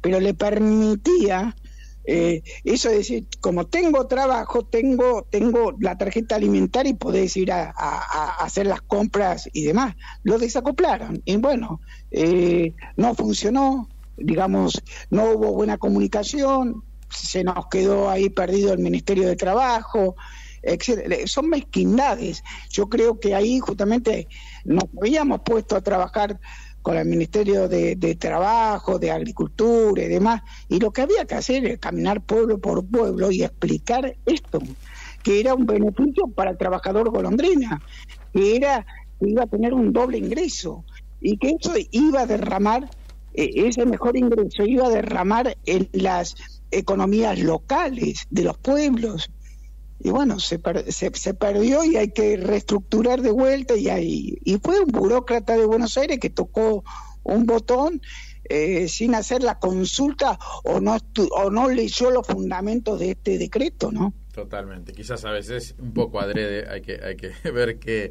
Pero 0.00 0.20
le 0.20 0.34
permitía 0.34 1.56
eh, 2.04 2.42
eso 2.64 2.90
es 2.90 2.96
decir, 2.96 3.26
como 3.40 3.66
tengo 3.66 4.06
trabajo, 4.06 4.64
tengo, 4.64 5.26
tengo 5.30 5.74
la 5.80 5.96
tarjeta 5.96 6.36
alimentaria 6.36 6.90
y 6.90 6.94
podés 6.94 7.36
ir 7.36 7.52
a, 7.52 7.70
hacer 8.40 8.66
las 8.66 8.82
compras 8.82 9.48
y 9.52 9.64
demás. 9.64 9.94
Lo 10.22 10.38
desacoplaron 10.38 11.22
y 11.24 11.36
bueno, 11.36 11.80
eh, 12.10 12.74
no 12.96 13.14
funcionó, 13.14 13.88
digamos, 14.16 14.82
no 15.10 15.30
hubo 15.32 15.52
buena 15.52 15.78
comunicación, 15.78 16.82
se 17.08 17.44
nos 17.44 17.66
quedó 17.68 18.10
ahí 18.10 18.30
perdido 18.30 18.72
el 18.72 18.78
Ministerio 18.78 19.28
de 19.28 19.36
Trabajo, 19.36 20.16
etc. 20.62 21.26
Son 21.26 21.48
mezquindades. 21.48 22.42
Yo 22.70 22.88
creo 22.88 23.20
que 23.20 23.34
ahí 23.34 23.58
justamente 23.58 24.28
nos 24.64 24.84
habíamos 25.00 25.40
puesto 25.44 25.76
a 25.76 25.82
trabajar 25.82 26.38
con 26.82 26.96
el 26.96 27.06
Ministerio 27.06 27.68
de, 27.68 28.16
Trabajo, 28.18 28.98
de 28.98 29.10
Agricultura 29.10 30.02
y 30.02 30.08
demás, 30.08 30.42
y 30.68 30.80
lo 30.80 30.90
que 30.90 31.02
había 31.02 31.24
que 31.24 31.36
hacer 31.36 31.64
es 31.66 31.78
caminar 31.78 32.20
pueblo 32.20 32.58
por 32.58 32.84
pueblo 32.84 33.30
y 33.30 33.42
explicar 33.42 34.16
esto, 34.26 34.60
que 35.22 35.40
era 35.40 35.54
un 35.54 35.64
beneficio 35.64 36.26
para 36.28 36.50
el 36.50 36.58
trabajador 36.58 37.10
golondrina, 37.10 37.80
que 38.32 38.56
era 38.56 38.84
iba 39.20 39.44
a 39.44 39.46
tener 39.46 39.72
un 39.72 39.92
doble 39.92 40.18
ingreso 40.18 40.84
y 41.20 41.36
que 41.36 41.56
eso 41.60 41.72
iba 41.92 42.22
a 42.22 42.26
derramar, 42.26 42.90
eh, 43.34 43.50
ese 43.54 43.86
mejor 43.86 44.16
ingreso 44.16 44.64
iba 44.64 44.86
a 44.86 44.90
derramar 44.90 45.56
en 45.64 45.88
las 45.92 46.34
economías 46.72 47.38
locales 47.38 48.26
de 48.30 48.44
los 48.44 48.58
pueblos 48.58 49.30
y 50.04 50.10
bueno, 50.10 50.40
se, 50.40 50.60
se, 50.88 51.34
perdió 51.34 51.84
y 51.84 51.96
hay 51.96 52.10
que 52.10 52.36
reestructurar 52.36 53.22
de 53.22 53.30
vuelta 53.30 53.76
y, 53.76 53.88
hay, 53.88 54.36
y 54.44 54.56
fue 54.56 54.80
un 54.80 54.90
burócrata 54.90 55.56
de 55.56 55.64
Buenos 55.64 55.96
Aires 55.96 56.18
que 56.18 56.28
tocó 56.28 56.82
un 57.22 57.46
botón 57.46 58.02
eh, 58.44 58.88
sin 58.88 59.14
hacer 59.14 59.44
la 59.44 59.60
consulta 59.60 60.40
o 60.64 60.80
no, 60.80 60.96
o 61.30 61.50
no 61.50 61.70
leyó 61.70 62.10
los 62.10 62.26
fundamentos 62.26 62.98
de 62.98 63.12
este 63.12 63.38
decreto, 63.38 63.92
¿no? 63.92 64.12
Totalmente, 64.32 64.92
quizás 64.92 65.24
a 65.24 65.30
veces 65.30 65.76
un 65.78 65.92
poco 65.92 66.18
adrede, 66.18 66.68
hay 66.68 66.80
que, 66.80 66.98
hay 67.00 67.16
que 67.16 67.30
ver 67.52 67.78
qué, 67.78 68.10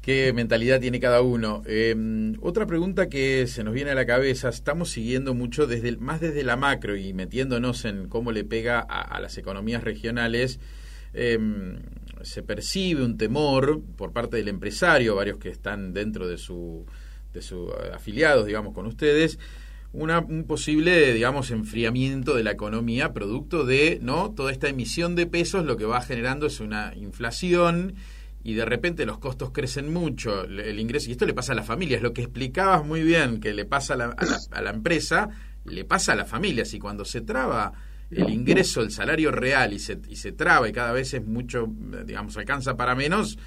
qué 0.00 0.32
mentalidad 0.32 0.80
tiene 0.80 1.00
cada 1.00 1.20
uno. 1.20 1.62
Em, 1.66 2.38
otra 2.40 2.64
pregunta 2.64 3.10
que 3.10 3.46
se 3.46 3.62
nos 3.62 3.74
viene 3.74 3.90
a 3.90 3.94
la 3.94 4.06
cabeza, 4.06 4.48
estamos 4.48 4.88
siguiendo 4.88 5.34
mucho 5.34 5.66
desde 5.66 5.98
más 5.98 6.22
desde 6.22 6.44
la 6.44 6.56
macro 6.56 6.96
y 6.96 7.12
metiéndonos 7.12 7.84
en 7.84 8.08
cómo 8.08 8.32
le 8.32 8.44
pega 8.44 8.80
a 8.80 9.20
las 9.20 9.36
economías 9.36 9.84
regionales 9.84 10.60
Em, 11.14 11.78
se 12.22 12.42
percibe 12.42 13.04
un 13.04 13.16
temor 13.16 13.80
por 13.96 14.12
parte 14.12 14.36
del 14.36 14.48
empresario, 14.48 15.14
varios 15.14 15.38
que 15.38 15.48
están 15.48 15.92
dentro 15.92 16.26
de 16.26 16.38
su, 16.38 16.84
de 17.32 17.40
sus 17.42 17.70
afiliados, 17.92 18.46
digamos, 18.46 18.74
con 18.74 18.86
ustedes, 18.86 19.38
un 19.92 20.44
posible, 20.48 21.12
digamos, 21.12 21.52
enfriamiento 21.52 22.34
de 22.34 22.42
la 22.42 22.50
economía 22.50 23.12
producto 23.12 23.64
de, 23.64 24.00
¿no? 24.02 24.32
Toda 24.32 24.50
esta 24.50 24.68
emisión 24.68 25.14
de 25.14 25.26
pesos 25.26 25.64
lo 25.64 25.76
que 25.76 25.84
va 25.84 26.00
generando 26.00 26.46
es 26.46 26.58
una 26.58 26.92
inflación 26.96 27.94
y 28.42 28.54
de 28.54 28.64
repente 28.64 29.06
los 29.06 29.18
costos 29.18 29.52
crecen 29.52 29.92
mucho, 29.92 30.44
el 30.44 30.80
ingreso, 30.80 31.08
y 31.08 31.12
esto 31.12 31.26
le 31.26 31.32
pasa 31.32 31.52
a 31.52 31.54
las 31.54 31.66
familias, 31.66 32.02
lo 32.02 32.12
que 32.12 32.22
explicabas 32.22 32.84
muy 32.84 33.02
bien 33.02 33.38
que 33.38 33.54
le 33.54 33.64
pasa 33.66 33.94
a 33.94 33.96
la, 33.96 34.04
a 34.06 34.24
la, 34.24 34.38
a 34.50 34.62
la 34.62 34.70
empresa, 34.70 35.28
le 35.64 35.84
pasa 35.84 36.12
a 36.12 36.16
las 36.16 36.28
familias, 36.28 36.74
y 36.74 36.80
cuando 36.80 37.04
se 37.04 37.20
traba 37.20 37.72
el 38.10 38.30
ingreso, 38.30 38.82
el 38.82 38.90
salario 38.90 39.30
real 39.30 39.72
y 39.72 39.78
se, 39.78 40.00
y 40.08 40.16
se 40.16 40.32
traba 40.32 40.68
y 40.68 40.72
cada 40.72 40.92
vez 40.92 41.14
es 41.14 41.24
mucho, 41.24 41.68
digamos, 42.04 42.36
alcanza 42.36 42.76
para 42.76 42.94
menos, 42.94 43.38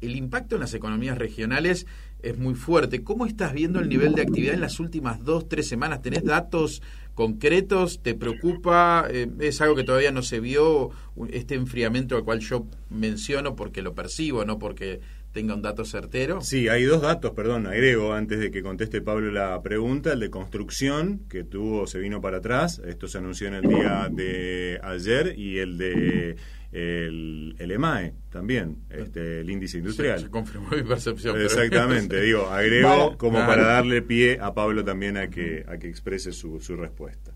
el 0.00 0.16
impacto 0.16 0.56
en 0.56 0.60
las 0.60 0.74
economías 0.74 1.16
regionales 1.18 1.86
es 2.22 2.38
muy 2.38 2.54
fuerte. 2.54 3.02
¿Cómo 3.02 3.26
estás 3.26 3.52
viendo 3.52 3.80
el 3.80 3.88
nivel 3.88 4.14
de 4.14 4.22
actividad 4.22 4.54
en 4.54 4.60
las 4.60 4.80
últimas 4.80 5.22
dos, 5.24 5.48
tres 5.48 5.68
semanas? 5.68 6.02
¿Tenés 6.02 6.24
datos 6.24 6.82
concretos? 7.14 8.02
¿Te 8.02 8.14
preocupa? 8.14 9.06
Eh, 9.10 9.28
¿Es 9.40 9.60
algo 9.60 9.74
que 9.74 9.84
todavía 9.84 10.10
no 10.10 10.22
se 10.22 10.40
vio? 10.40 10.90
Este 11.30 11.54
enfriamiento 11.54 12.16
al 12.16 12.24
cual 12.24 12.40
yo 12.40 12.66
menciono 12.90 13.56
porque 13.56 13.82
lo 13.82 13.94
percibo, 13.94 14.44
no 14.44 14.58
porque 14.58 15.00
tenga 15.36 15.54
un 15.54 15.60
dato 15.60 15.84
certero? 15.84 16.40
Sí, 16.40 16.66
hay 16.68 16.84
dos 16.84 17.02
datos, 17.02 17.32
perdón, 17.32 17.66
agrego 17.66 18.14
antes 18.14 18.40
de 18.40 18.50
que 18.50 18.62
conteste 18.62 19.02
Pablo 19.02 19.30
la 19.30 19.60
pregunta, 19.60 20.14
el 20.14 20.20
de 20.20 20.30
construcción, 20.30 21.26
que 21.28 21.44
tuvo, 21.44 21.86
se 21.86 21.98
vino 21.98 22.22
para 22.22 22.38
atrás, 22.38 22.80
esto 22.86 23.06
se 23.06 23.18
anunció 23.18 23.46
en 23.48 23.54
el 23.54 23.68
día 23.68 24.08
de 24.10 24.80
ayer, 24.82 25.38
y 25.38 25.58
el 25.58 25.76
de 25.76 26.36
el, 26.72 27.54
EMAE 27.58 28.14
también, 28.30 28.78
este, 28.88 29.40
el 29.40 29.50
índice 29.50 29.76
industrial. 29.76 30.20
Se, 30.20 30.30
confirmó 30.30 30.70
mi 30.70 30.82
percepción. 30.82 31.38
Exactamente, 31.38 32.18
digo, 32.22 32.46
agrego 32.50 33.18
como 33.18 33.38
para 33.40 33.66
darle 33.66 34.00
pie 34.00 34.38
a 34.40 34.54
Pablo 34.54 34.84
también 34.84 35.18
a 35.18 35.28
que, 35.28 35.66
a 35.68 35.76
que 35.76 35.86
exprese 35.86 36.32
su, 36.32 36.60
su 36.60 36.76
respuesta. 36.76 37.35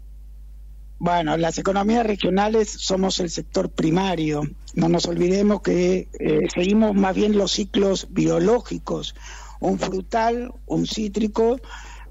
Bueno, 1.02 1.38
las 1.38 1.56
economías 1.56 2.04
regionales 2.04 2.68
somos 2.68 3.20
el 3.20 3.30
sector 3.30 3.70
primario. 3.70 4.42
No 4.74 4.90
nos 4.90 5.06
olvidemos 5.06 5.62
que 5.62 6.08
eh, 6.20 6.46
seguimos 6.52 6.94
más 6.94 7.16
bien 7.16 7.38
los 7.38 7.52
ciclos 7.52 8.08
biológicos. 8.10 9.14
Un 9.60 9.78
frutal, 9.78 10.52
un 10.66 10.86
cítrico, 10.86 11.58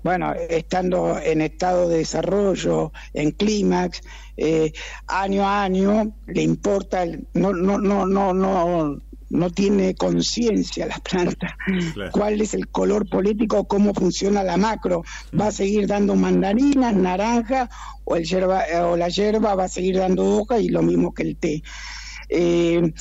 bueno, 0.04 0.34
estando 0.34 1.20
en 1.20 1.42
estado 1.42 1.88
de 1.88 2.00
desarrollo, 2.00 2.92
en 3.14 3.30
clímax, 3.30 4.02
eh, 4.38 4.74
año 5.06 5.48
a 5.48 5.62
año, 5.62 6.12
le 6.26 6.42
importa, 6.42 7.06
no, 7.36 7.54
no, 7.54 7.78
no, 7.78 8.08
no, 8.08 8.34
no, 8.34 9.02
no 9.30 9.50
tiene 9.50 9.96
conciencia 9.96 10.86
la 10.88 10.98
planta, 11.00 11.58
cuál 12.12 12.42
es 12.42 12.54
el 12.54 12.68
color 12.68 13.08
político, 13.08 13.68
cómo 13.68 13.94
funciona 13.94 14.44
la 14.44 14.58
macro, 14.58 15.04
va 15.40 15.48
a 15.48 15.52
seguir 15.52 15.88
dando 15.88 16.16
mandarinas, 16.16 16.96
naranja 16.96 17.70
o, 18.04 18.16
el 18.16 18.26
yerba, 18.26 18.64
o 18.84 18.98
la 18.98 19.10
hierba 19.10 19.56
va 19.56 19.66
a 19.66 19.70
seguir 19.70 19.98
dando 19.98 20.26
hoja 20.26 20.60
y 20.60 20.70
lo 20.70 20.82
mismo 20.82 21.14
que 21.14 21.24
el 21.24 21.38
té. 21.38 21.64
Eh, 22.32 22.94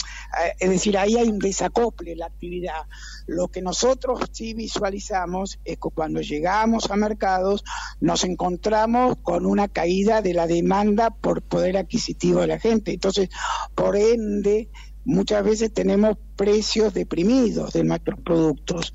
es 0.58 0.70
decir, 0.70 0.96
ahí 0.96 1.16
hay 1.16 1.28
un 1.28 1.38
desacople 1.38 2.16
la 2.16 2.26
actividad. 2.26 2.86
Lo 3.26 3.48
que 3.48 3.60
nosotros 3.60 4.20
sí 4.32 4.54
visualizamos 4.54 5.58
es 5.64 5.76
que 5.76 5.90
cuando 5.94 6.20
llegamos 6.22 6.90
a 6.90 6.96
mercados 6.96 7.62
nos 8.00 8.24
encontramos 8.24 9.16
con 9.22 9.44
una 9.44 9.68
caída 9.68 10.22
de 10.22 10.32
la 10.32 10.46
demanda 10.46 11.10
por 11.10 11.42
poder 11.42 11.76
adquisitivo 11.76 12.40
de 12.40 12.46
la 12.46 12.58
gente. 12.58 12.92
Entonces, 12.92 13.28
por 13.74 13.96
ende, 13.96 14.70
muchas 15.08 15.42
veces 15.42 15.72
tenemos 15.72 16.18
precios 16.36 16.92
deprimidos 16.92 17.72
de 17.72 17.82
nuestros 17.82 18.20
productos. 18.20 18.92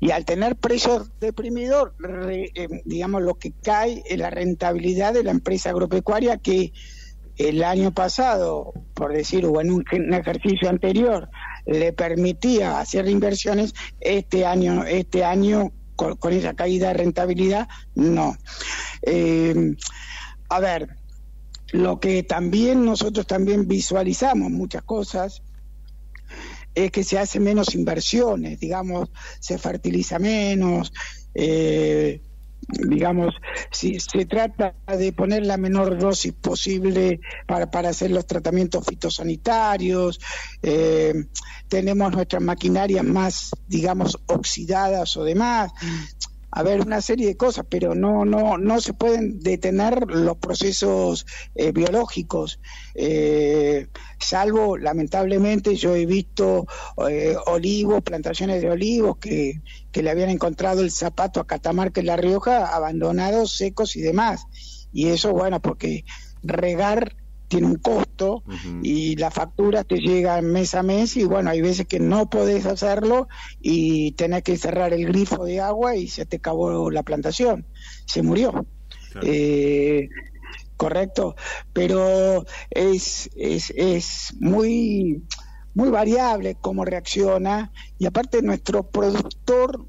Y 0.00 0.10
al 0.10 0.24
tener 0.24 0.56
precios 0.56 1.12
deprimidos, 1.20 1.92
eh, 2.28 2.68
digamos, 2.84 3.22
lo 3.22 3.36
que 3.36 3.52
cae 3.52 4.02
es 4.04 4.18
la 4.18 4.30
rentabilidad 4.30 5.14
de 5.14 5.22
la 5.22 5.30
empresa 5.30 5.70
agropecuaria 5.70 6.38
que 6.38 6.72
el 7.36 7.62
año 7.62 7.92
pasado, 7.94 8.72
por 8.94 9.12
decir, 9.12 9.46
o 9.46 9.60
en 9.60 9.70
un, 9.70 9.84
ejercicio 10.12 10.68
anterior, 10.68 11.30
le 11.64 11.92
permitía 11.92 12.80
hacer 12.80 13.08
inversiones, 13.08 13.72
este 14.00 14.44
año, 14.44 14.84
este 14.84 15.24
año 15.24 15.70
con, 15.94 16.32
esa 16.32 16.54
caída 16.54 16.88
de 16.88 16.94
rentabilidad, 16.94 17.68
no. 17.94 18.36
Eh, 19.02 19.76
a 20.48 20.58
ver, 20.58 20.96
lo 21.70 22.00
que 22.00 22.24
también 22.24 22.84
nosotros 22.84 23.28
también 23.28 23.68
visualizamos 23.68 24.50
muchas 24.50 24.82
cosas 24.82 25.42
es 26.74 26.90
que 26.90 27.04
se 27.04 27.18
hace 27.18 27.40
menos 27.40 27.74
inversiones, 27.74 28.58
digamos, 28.58 29.10
se 29.40 29.58
fertiliza 29.58 30.18
menos, 30.18 30.92
eh, 31.34 32.20
digamos, 32.68 33.34
si 33.70 33.98
se 33.98 34.24
trata 34.24 34.74
de 34.86 35.12
poner 35.12 35.44
la 35.44 35.56
menor 35.56 35.98
dosis 35.98 36.32
posible 36.32 37.20
para, 37.46 37.70
para 37.70 37.90
hacer 37.90 38.10
los 38.10 38.26
tratamientos 38.26 38.86
fitosanitarios, 38.86 40.20
eh, 40.62 41.12
tenemos 41.68 42.12
nuestras 42.12 42.42
maquinarias 42.42 43.04
más, 43.04 43.50
digamos, 43.66 44.18
oxidadas 44.26 45.16
o 45.16 45.24
demás 45.24 45.72
a 46.54 46.62
ver 46.62 46.82
una 46.82 47.00
serie 47.00 47.26
de 47.26 47.36
cosas, 47.36 47.64
pero 47.68 47.94
no 47.94 48.26
no 48.26 48.58
no 48.58 48.80
se 48.80 48.92
pueden 48.92 49.40
detener 49.40 50.06
los 50.08 50.36
procesos 50.36 51.26
eh, 51.54 51.72
biológicos, 51.72 52.60
eh, 52.94 53.88
salvo 54.20 54.76
lamentablemente 54.76 55.74
yo 55.76 55.96
he 55.96 56.04
visto 56.04 56.66
eh, 57.08 57.36
olivos, 57.46 58.02
plantaciones 58.02 58.60
de 58.60 58.70
olivos 58.70 59.16
que, 59.16 59.62
que 59.90 60.02
le 60.02 60.10
habían 60.10 60.28
encontrado 60.28 60.82
el 60.82 60.90
zapato 60.90 61.40
a 61.40 61.46
Catamarca 61.46 62.00
en 62.00 62.06
La 62.06 62.16
Rioja, 62.18 62.74
abandonados, 62.74 63.52
secos 63.52 63.96
y 63.96 64.02
demás. 64.02 64.44
Y 64.92 65.08
eso, 65.08 65.32
bueno, 65.32 65.60
porque 65.60 66.04
regar 66.42 67.16
tiene 67.52 67.66
un 67.66 67.76
costo 67.76 68.42
y 68.82 69.14
la 69.16 69.30
factura 69.30 69.84
te 69.84 69.96
llega 69.96 70.40
mes 70.40 70.74
a 70.74 70.82
mes 70.82 71.18
y 71.18 71.24
bueno, 71.24 71.50
hay 71.50 71.60
veces 71.60 71.86
que 71.86 72.00
no 72.00 72.30
podés 72.30 72.64
hacerlo 72.64 73.28
y 73.60 74.12
tenés 74.12 74.42
que 74.42 74.56
cerrar 74.56 74.94
el 74.94 75.04
grifo 75.04 75.44
de 75.44 75.60
agua 75.60 75.94
y 75.94 76.08
se 76.08 76.24
te 76.24 76.36
acabó 76.36 76.90
la 76.90 77.02
plantación, 77.02 77.66
se 78.06 78.22
murió. 78.22 78.64
Eh, 79.20 80.08
correcto, 80.78 81.36
pero 81.74 82.46
es, 82.70 83.28
es, 83.36 83.70
es 83.76 84.34
muy, 84.40 85.22
muy 85.74 85.90
variable 85.90 86.56
cómo 86.58 86.86
reacciona 86.86 87.70
y 87.98 88.06
aparte 88.06 88.40
nuestro 88.40 88.88
productor 88.88 89.84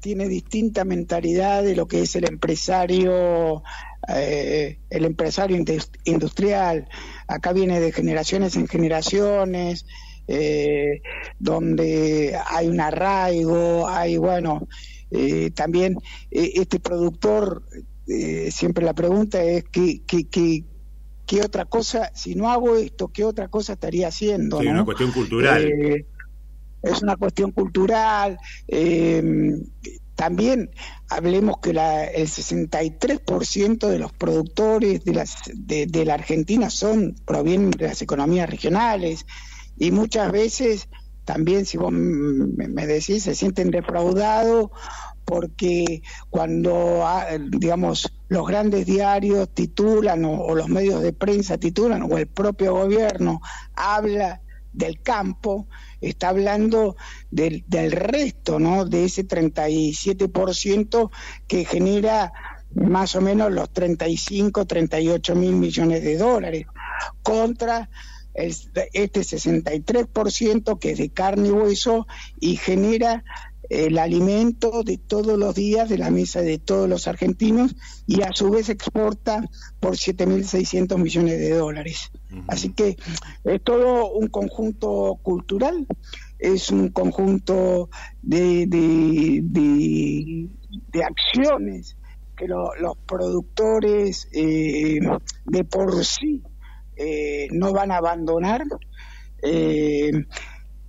tiene 0.00 0.26
distinta 0.28 0.86
mentalidad 0.86 1.62
de 1.62 1.76
lo 1.76 1.86
que 1.86 2.00
es 2.00 2.16
el 2.16 2.26
empresario 2.26 3.62
eh, 4.08 4.78
el 4.90 5.04
empresario 5.04 5.56
industrial, 6.04 6.88
acá 7.26 7.52
viene 7.52 7.80
de 7.80 7.92
generaciones 7.92 8.56
en 8.56 8.68
generaciones, 8.68 9.86
eh, 10.26 11.02
donde 11.38 12.38
hay 12.46 12.68
un 12.68 12.80
arraigo, 12.80 13.88
hay, 13.88 14.16
bueno, 14.16 14.68
eh, 15.10 15.50
también 15.54 15.96
este 16.30 16.80
productor, 16.80 17.64
siempre 18.50 18.84
la 18.84 18.94
pregunta 18.94 19.42
es 19.42 19.64
¿qué, 19.64 20.02
qué, 20.06 20.28
qué, 20.28 20.64
qué, 21.26 21.42
otra 21.42 21.64
cosa, 21.64 22.10
si 22.14 22.34
no 22.34 22.50
hago 22.50 22.76
esto, 22.76 23.08
qué 23.08 23.24
otra 23.24 23.48
cosa 23.48 23.74
estaría 23.74 24.08
haciendo? 24.08 24.60
Sí, 24.60 24.66
una 24.66 24.84
cuestión 24.84 25.12
cultural. 25.12 25.72
es 26.82 27.02
una 27.02 27.16
cuestión 27.16 27.52
cultural. 27.52 28.38
También 30.14 30.70
hablemos 31.08 31.58
que 31.58 31.72
la, 31.72 32.04
el 32.04 32.26
63% 32.26 33.88
de 33.88 33.98
los 33.98 34.12
productores 34.12 35.04
de, 35.04 35.14
las, 35.14 35.36
de, 35.54 36.04
la 36.04 36.14
Argentina 36.14 36.70
son 36.70 37.14
provienen 37.24 37.70
de 37.70 37.88
las 37.88 38.02
economías 38.02 38.48
regionales 38.48 39.26
y 39.76 39.90
muchas 39.90 40.32
veces 40.32 40.88
también, 41.24 41.64
si 41.64 41.78
vos 41.78 41.90
me 41.90 42.86
decís, 42.86 43.22
se 43.22 43.34
sienten 43.34 43.70
defraudados 43.70 44.70
porque 45.24 46.02
cuando, 46.30 47.06
ah, 47.06 47.26
digamos, 47.38 48.12
los 48.28 48.46
grandes 48.46 48.86
diarios 48.86 49.48
titulan 49.52 50.24
o, 50.24 50.54
los 50.54 50.68
medios 50.68 51.02
de 51.02 51.12
prensa 51.12 51.58
titulan 51.58 52.02
o 52.02 52.18
el 52.18 52.26
propio 52.26 52.74
gobierno 52.74 53.40
habla 53.74 54.42
del 54.72 55.00
campo, 55.00 55.68
está 56.08 56.28
hablando 56.28 56.96
del, 57.30 57.64
resto, 57.92 58.58
¿no? 58.58 58.84
De 58.84 59.04
ese 59.04 59.26
37% 59.26 61.10
que 61.46 61.64
genera 61.64 62.32
más 62.74 63.14
o 63.14 63.20
menos 63.20 63.52
los 63.52 63.70
35, 63.70 64.66
38 64.66 65.34
mil 65.34 65.52
millones 65.52 66.02
de 66.02 66.16
dólares, 66.16 66.66
contra 67.22 67.88
este 68.34 69.20
63% 69.20 70.78
que 70.78 70.90
es 70.90 70.98
de 70.98 71.10
carne 71.10 71.48
y 71.48 71.52
hueso 71.52 72.06
y 72.40 72.56
genera 72.56 73.22
el 73.70 73.98
alimento 73.98 74.82
de 74.82 74.98
todos 74.98 75.38
los 75.38 75.54
días 75.54 75.88
de 75.88 75.98
la 75.98 76.10
mesa 76.10 76.42
de 76.42 76.58
todos 76.58 76.88
los 76.88 77.08
argentinos 77.08 77.74
y 78.06 78.22
a 78.22 78.32
su 78.32 78.50
vez 78.50 78.68
exporta 78.68 79.48
por 79.80 79.96
7.600 79.96 80.98
millones 80.98 81.38
de 81.38 81.50
dólares. 81.50 82.10
Así 82.48 82.72
que 82.72 82.96
es 83.44 83.62
todo 83.62 84.12
un 84.12 84.28
conjunto 84.28 85.18
cultural, 85.22 85.86
es 86.38 86.70
un 86.70 86.90
conjunto 86.90 87.88
de, 88.22 88.66
de, 88.66 90.48
acciones 91.02 91.96
que 92.36 92.48
los 92.48 92.96
productores 93.06 94.28
eh, 94.32 94.98
de 95.46 95.64
por 95.64 96.04
sí 96.04 96.42
eh, 96.96 97.48
no 97.50 97.72
van 97.72 97.90
a 97.92 97.96
abandonar. 97.96 98.62
Eh, 99.42 100.10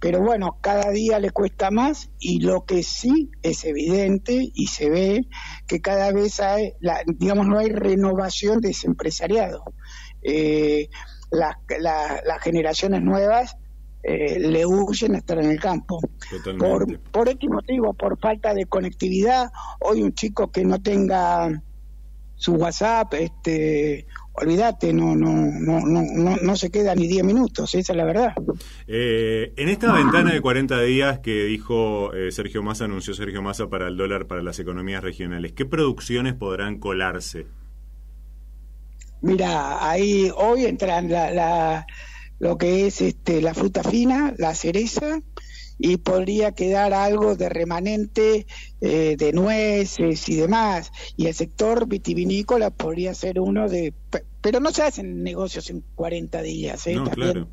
pero 0.06 0.22
bueno, 0.22 0.60
cada 0.62 0.92
día 0.92 1.18
le 1.18 1.32
cuesta 1.32 1.72
más 1.72 2.12
y 2.20 2.40
lo 2.40 2.64
que 2.64 2.84
sí 2.84 3.32
es 3.42 3.66
evidente 3.66 4.52
y 4.54 4.68
se 4.68 4.88
ve 4.88 5.26
que 5.66 5.82
cada 5.82 6.12
vez 6.12 6.40
hay, 6.40 6.74
la, 6.80 7.02
digamos, 7.08 7.48
no 7.48 7.58
hay 7.58 7.70
renovación 7.70 8.62
de 8.62 8.70
ese 8.70 8.86
empresariado. 8.86 9.64
Eh, 10.22 10.90
las, 11.32 11.56
generaciones 12.44 13.02
nuevas 13.02 13.58
eh, 14.04 14.38
le 14.38 14.68
huyen 14.68 15.16
a 15.16 15.18
estar 15.18 15.40
en 15.40 15.50
el 15.50 15.60
campo. 15.60 16.00
Por, 16.60 17.02
por 17.10 17.28
X 17.28 17.50
motivo, 17.50 17.96
por 17.96 18.20
falta 18.20 18.54
de 18.54 18.68
conectividad, 18.68 19.50
hoy 19.80 20.04
un 20.04 20.14
chico 20.14 20.52
que 20.52 20.66
no 20.66 20.84
tenga 20.84 21.64
su 22.36 22.54
WhatsApp 22.54 23.12
este, 23.16 24.06
olvídate, 24.38 24.94
no, 24.94 25.16
no, 25.16 25.32
no, 25.32 25.82
no, 25.82 26.38
no 26.38 26.56
se 26.56 26.70
queda 26.70 26.96
ni 26.96 27.08
10 27.08 27.24
minutos, 27.24 27.74
esa 27.76 27.94
es 27.94 27.98
la 27.98 28.06
verdad. 28.06 28.34
Eh, 28.88 29.54
en 29.56 29.70
esta 29.70 29.94
ventana 29.94 30.34
de 30.34 30.42
40 30.42 30.82
días 30.82 31.20
que 31.20 31.46
dijo 31.46 32.14
eh, 32.14 32.32
Sergio 32.32 32.62
Massa, 32.64 32.86
anunció 32.86 33.14
Sergio 33.14 33.42
Massa 33.42 33.68
para 33.68 33.88
el 33.88 33.98
dólar 33.98 34.28
para 34.28 34.44
las 34.44 34.60
economías 34.60 35.04
regionales, 35.04 35.54
¿qué 35.54 35.66
producciones 35.66 36.34
podrán 36.34 36.80
colarse? 36.80 37.48
Mira, 39.22 39.90
ahí 39.90 40.30
hoy 40.36 40.66
entran 40.66 41.10
la, 41.10 41.32
la, 41.32 41.88
lo 42.40 42.58
que 42.58 42.88
es 42.88 43.02
este, 43.02 43.42
la 43.42 43.54
fruta 43.54 43.84
fina, 43.84 44.34
la 44.38 44.54
cereza, 44.54 45.20
y 45.78 45.98
podría 45.98 46.54
quedar 46.54 46.94
algo 46.94 47.36
de 47.36 47.50
remanente 47.50 48.48
eh, 48.82 49.16
de 49.18 49.34
nueces 49.34 50.28
y 50.30 50.36
demás. 50.36 50.92
Y 51.18 51.28
el 51.28 51.34
sector 51.34 51.88
vitivinícola 51.88 52.70
podría 52.70 53.14
ser 53.14 53.40
uno 53.40 53.68
de... 53.68 53.94
Pero 54.42 54.60
no 54.60 54.72
se 54.72 54.84
hacen 54.84 55.24
negocios 55.24 55.70
en 55.70 55.84
40 55.96 56.42
días, 56.42 56.88
¿eh? 56.88 56.98
También, 57.04 57.48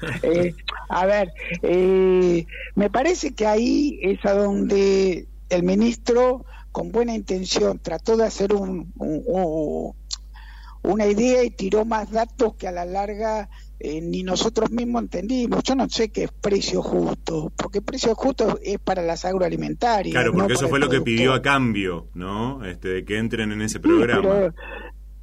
eh, 0.22 0.54
a 0.88 1.06
ver, 1.06 1.32
eh, 1.62 2.46
me 2.74 2.90
parece 2.90 3.34
que 3.34 3.46
ahí 3.46 3.98
es 4.02 4.24
a 4.24 4.34
donde 4.34 5.26
el 5.48 5.62
ministro, 5.62 6.44
con 6.70 6.92
buena 6.92 7.14
intención, 7.14 7.80
trató 7.80 8.16
de 8.16 8.26
hacer 8.26 8.52
un, 8.52 8.92
una 10.82 11.06
idea 11.06 11.42
y 11.42 11.50
tiró 11.50 11.84
más 11.84 12.10
datos 12.12 12.54
que 12.54 12.68
a 12.68 12.72
la 12.72 12.84
larga 12.84 13.48
eh, 13.80 14.00
ni 14.00 14.22
nosotros 14.22 14.70
mismos 14.70 15.02
entendimos. 15.02 15.62
Yo 15.62 15.74
no 15.76 15.88
sé 15.88 16.10
qué 16.10 16.24
es 16.24 16.32
precio 16.32 16.82
justo, 16.82 17.52
porque 17.56 17.80
precio 17.80 18.14
justo 18.14 18.58
es 18.62 18.78
para 18.78 19.02
las 19.02 19.24
agroalimentarias. 19.24 20.12
Claro, 20.12 20.32
porque 20.32 20.54
eso 20.54 20.68
fue 20.68 20.80
lo 20.80 20.88
que 20.88 21.00
pidió 21.00 21.32
a 21.32 21.42
cambio, 21.42 22.08
¿no? 22.14 22.64
Este, 22.64 22.88
de 22.88 23.04
que 23.04 23.18
entren 23.18 23.52
en 23.52 23.62
ese 23.62 23.78
programa. 23.78 24.52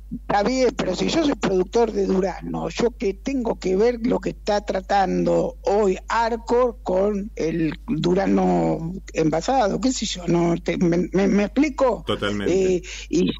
está 0.10 0.44
bien, 0.44 0.70
pero 0.78 0.96
si 0.96 1.10
yo 1.10 1.26
soy 1.26 1.36
productor 1.36 1.92
de 1.92 2.06
durazno, 2.06 2.70
yo 2.70 2.92
que 2.92 3.14
tengo 3.14 3.60
que 3.60 3.76
ver 3.76 4.00
lo 4.04 4.20
que 4.20 4.30
está 4.30 4.62
tratando 4.64 5.58
hoy 5.64 5.98
Arcor 6.08 6.78
con 6.82 7.32
el 7.36 7.74
durazno 7.88 8.94
envasado, 9.14 9.82
qué 9.82 9.92
sé 9.92 10.06
yo, 10.06 10.28
no 10.28 10.56
me, 10.80 11.44
explico. 11.44 12.06
Totalmente. 12.08 12.76
Eh, 12.76 12.84
y 13.10 13.32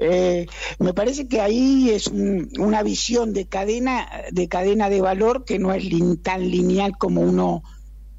eh, 0.00 0.46
me 0.78 0.94
parece 0.94 1.28
que 1.28 1.42
ahí 1.42 1.90
es 1.90 2.06
una 2.06 2.82
visión 2.82 3.34
de 3.34 3.46
cadena, 3.46 4.08
de 4.32 4.48
cadena 4.48 4.88
de 4.88 5.02
valor 5.02 5.44
que 5.44 5.58
no 5.58 5.74
es 5.74 5.84
tan 6.22 6.50
lineal 6.50 6.96
como 6.96 7.20
uno 7.20 7.62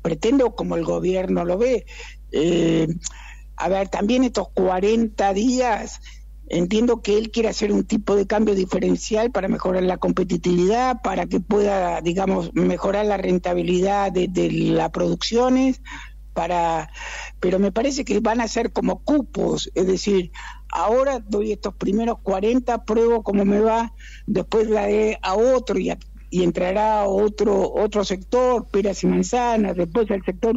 pretende 0.04 0.44
o 0.44 0.56
como 0.56 0.76
el 0.76 0.86
gobierno 0.86 1.44
lo 1.44 1.58
ve. 1.58 1.88
Eh, 2.32 2.88
a 3.56 3.68
ver, 3.68 3.90
también 3.90 4.24
estos 4.24 4.50
40 4.50 5.34
días, 5.34 6.02
entiendo 6.50 7.02
que 7.02 7.18
él 7.18 7.32
quiere 7.32 7.50
hacer 7.50 7.72
un 7.72 7.84
tipo 7.84 8.16
de 8.16 8.28
cambio 8.28 8.54
diferencial 8.54 9.32
para 9.32 9.48
mejorar 9.48 9.82
la 9.82 9.98
competitividad, 9.98 11.02
para 11.02 11.26
que 11.26 11.40
pueda, 11.40 12.00
digamos, 12.02 12.54
mejorar 12.54 13.08
la 13.08 13.18
rentabilidad 13.18 14.12
de, 14.12 14.28
de 14.28 14.52
las 14.52 14.92
producciones, 14.92 15.82
para, 16.34 16.90
pero 17.40 17.60
me 17.60 17.72
parece 17.72 18.06
que 18.06 18.20
van 18.20 18.40
a 18.40 18.48
ser 18.48 18.72
como 18.72 19.04
cupos, 19.04 19.70
es 19.76 19.88
decir, 19.88 20.32
ahora 20.72 21.20
doy 21.20 21.52
estos 21.52 21.76
primeros 21.76 22.20
40, 22.24 22.86
pruebo 22.86 23.24
cómo 23.24 23.46
me 23.46 23.60
va, 23.60 23.94
después 24.26 24.70
la 24.70 24.86
de 24.86 25.18
a 25.22 25.36
otro 25.36 25.78
y, 25.78 25.92
y 26.30 26.44
entrará 26.44 27.06
otro 27.06 27.72
otro 27.74 28.04
sector, 28.06 28.68
peras 28.68 29.04
y 29.04 29.08
manzanas, 29.08 29.76
después 29.76 30.10
el 30.10 30.24
sector 30.24 30.56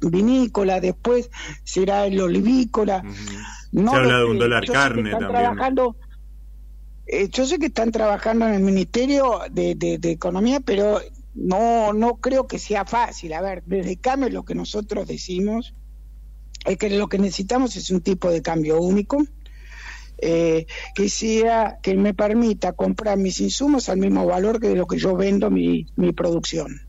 vinícola, 0.00 0.80
después 0.80 1.30
será 1.64 2.06
el 2.06 2.20
olivícola. 2.20 3.02
no 3.72 3.90
Se 3.92 3.96
habla 3.96 4.18
de 4.18 4.24
un 4.24 4.38
dólar 4.38 4.66
carne 4.66 5.10
también. 5.10 5.30
Trabajando, 5.30 5.96
eh, 7.06 7.28
yo 7.30 7.46
sé 7.46 7.58
que 7.58 7.66
están 7.66 7.92
trabajando 7.92 8.46
en 8.46 8.54
el 8.54 8.62
Ministerio 8.62 9.40
de, 9.50 9.74
de, 9.74 10.10
Economía, 10.10 10.60
pero 10.60 11.00
no, 11.34 11.92
no 11.92 12.16
creo 12.16 12.46
que 12.46 12.58
sea 12.58 12.84
fácil. 12.84 13.32
A 13.32 13.40
ver, 13.40 13.62
desde 13.66 13.96
CAME 13.96 14.30
lo 14.30 14.44
que 14.44 14.54
nosotros 14.54 15.06
decimos 15.06 15.74
es 16.64 16.76
que 16.78 16.90
lo 16.90 17.08
que 17.08 17.18
necesitamos 17.18 17.76
es 17.76 17.90
un 17.90 18.00
tipo 18.00 18.30
de 18.30 18.42
cambio 18.42 18.80
único, 18.80 19.22
eh, 20.18 20.66
que 20.94 21.08
sea 21.08 21.78
que 21.82 21.94
me 21.94 22.14
permita 22.14 22.72
comprar 22.72 23.18
mis 23.18 23.40
insumos 23.40 23.88
al 23.88 23.98
mismo 23.98 24.26
valor 24.26 24.60
que 24.60 24.68
de 24.68 24.76
lo 24.76 24.86
que 24.86 24.98
yo 24.98 25.16
vendo 25.16 25.50
mi, 25.50 25.86
mi 25.96 26.12
producción. 26.12 26.80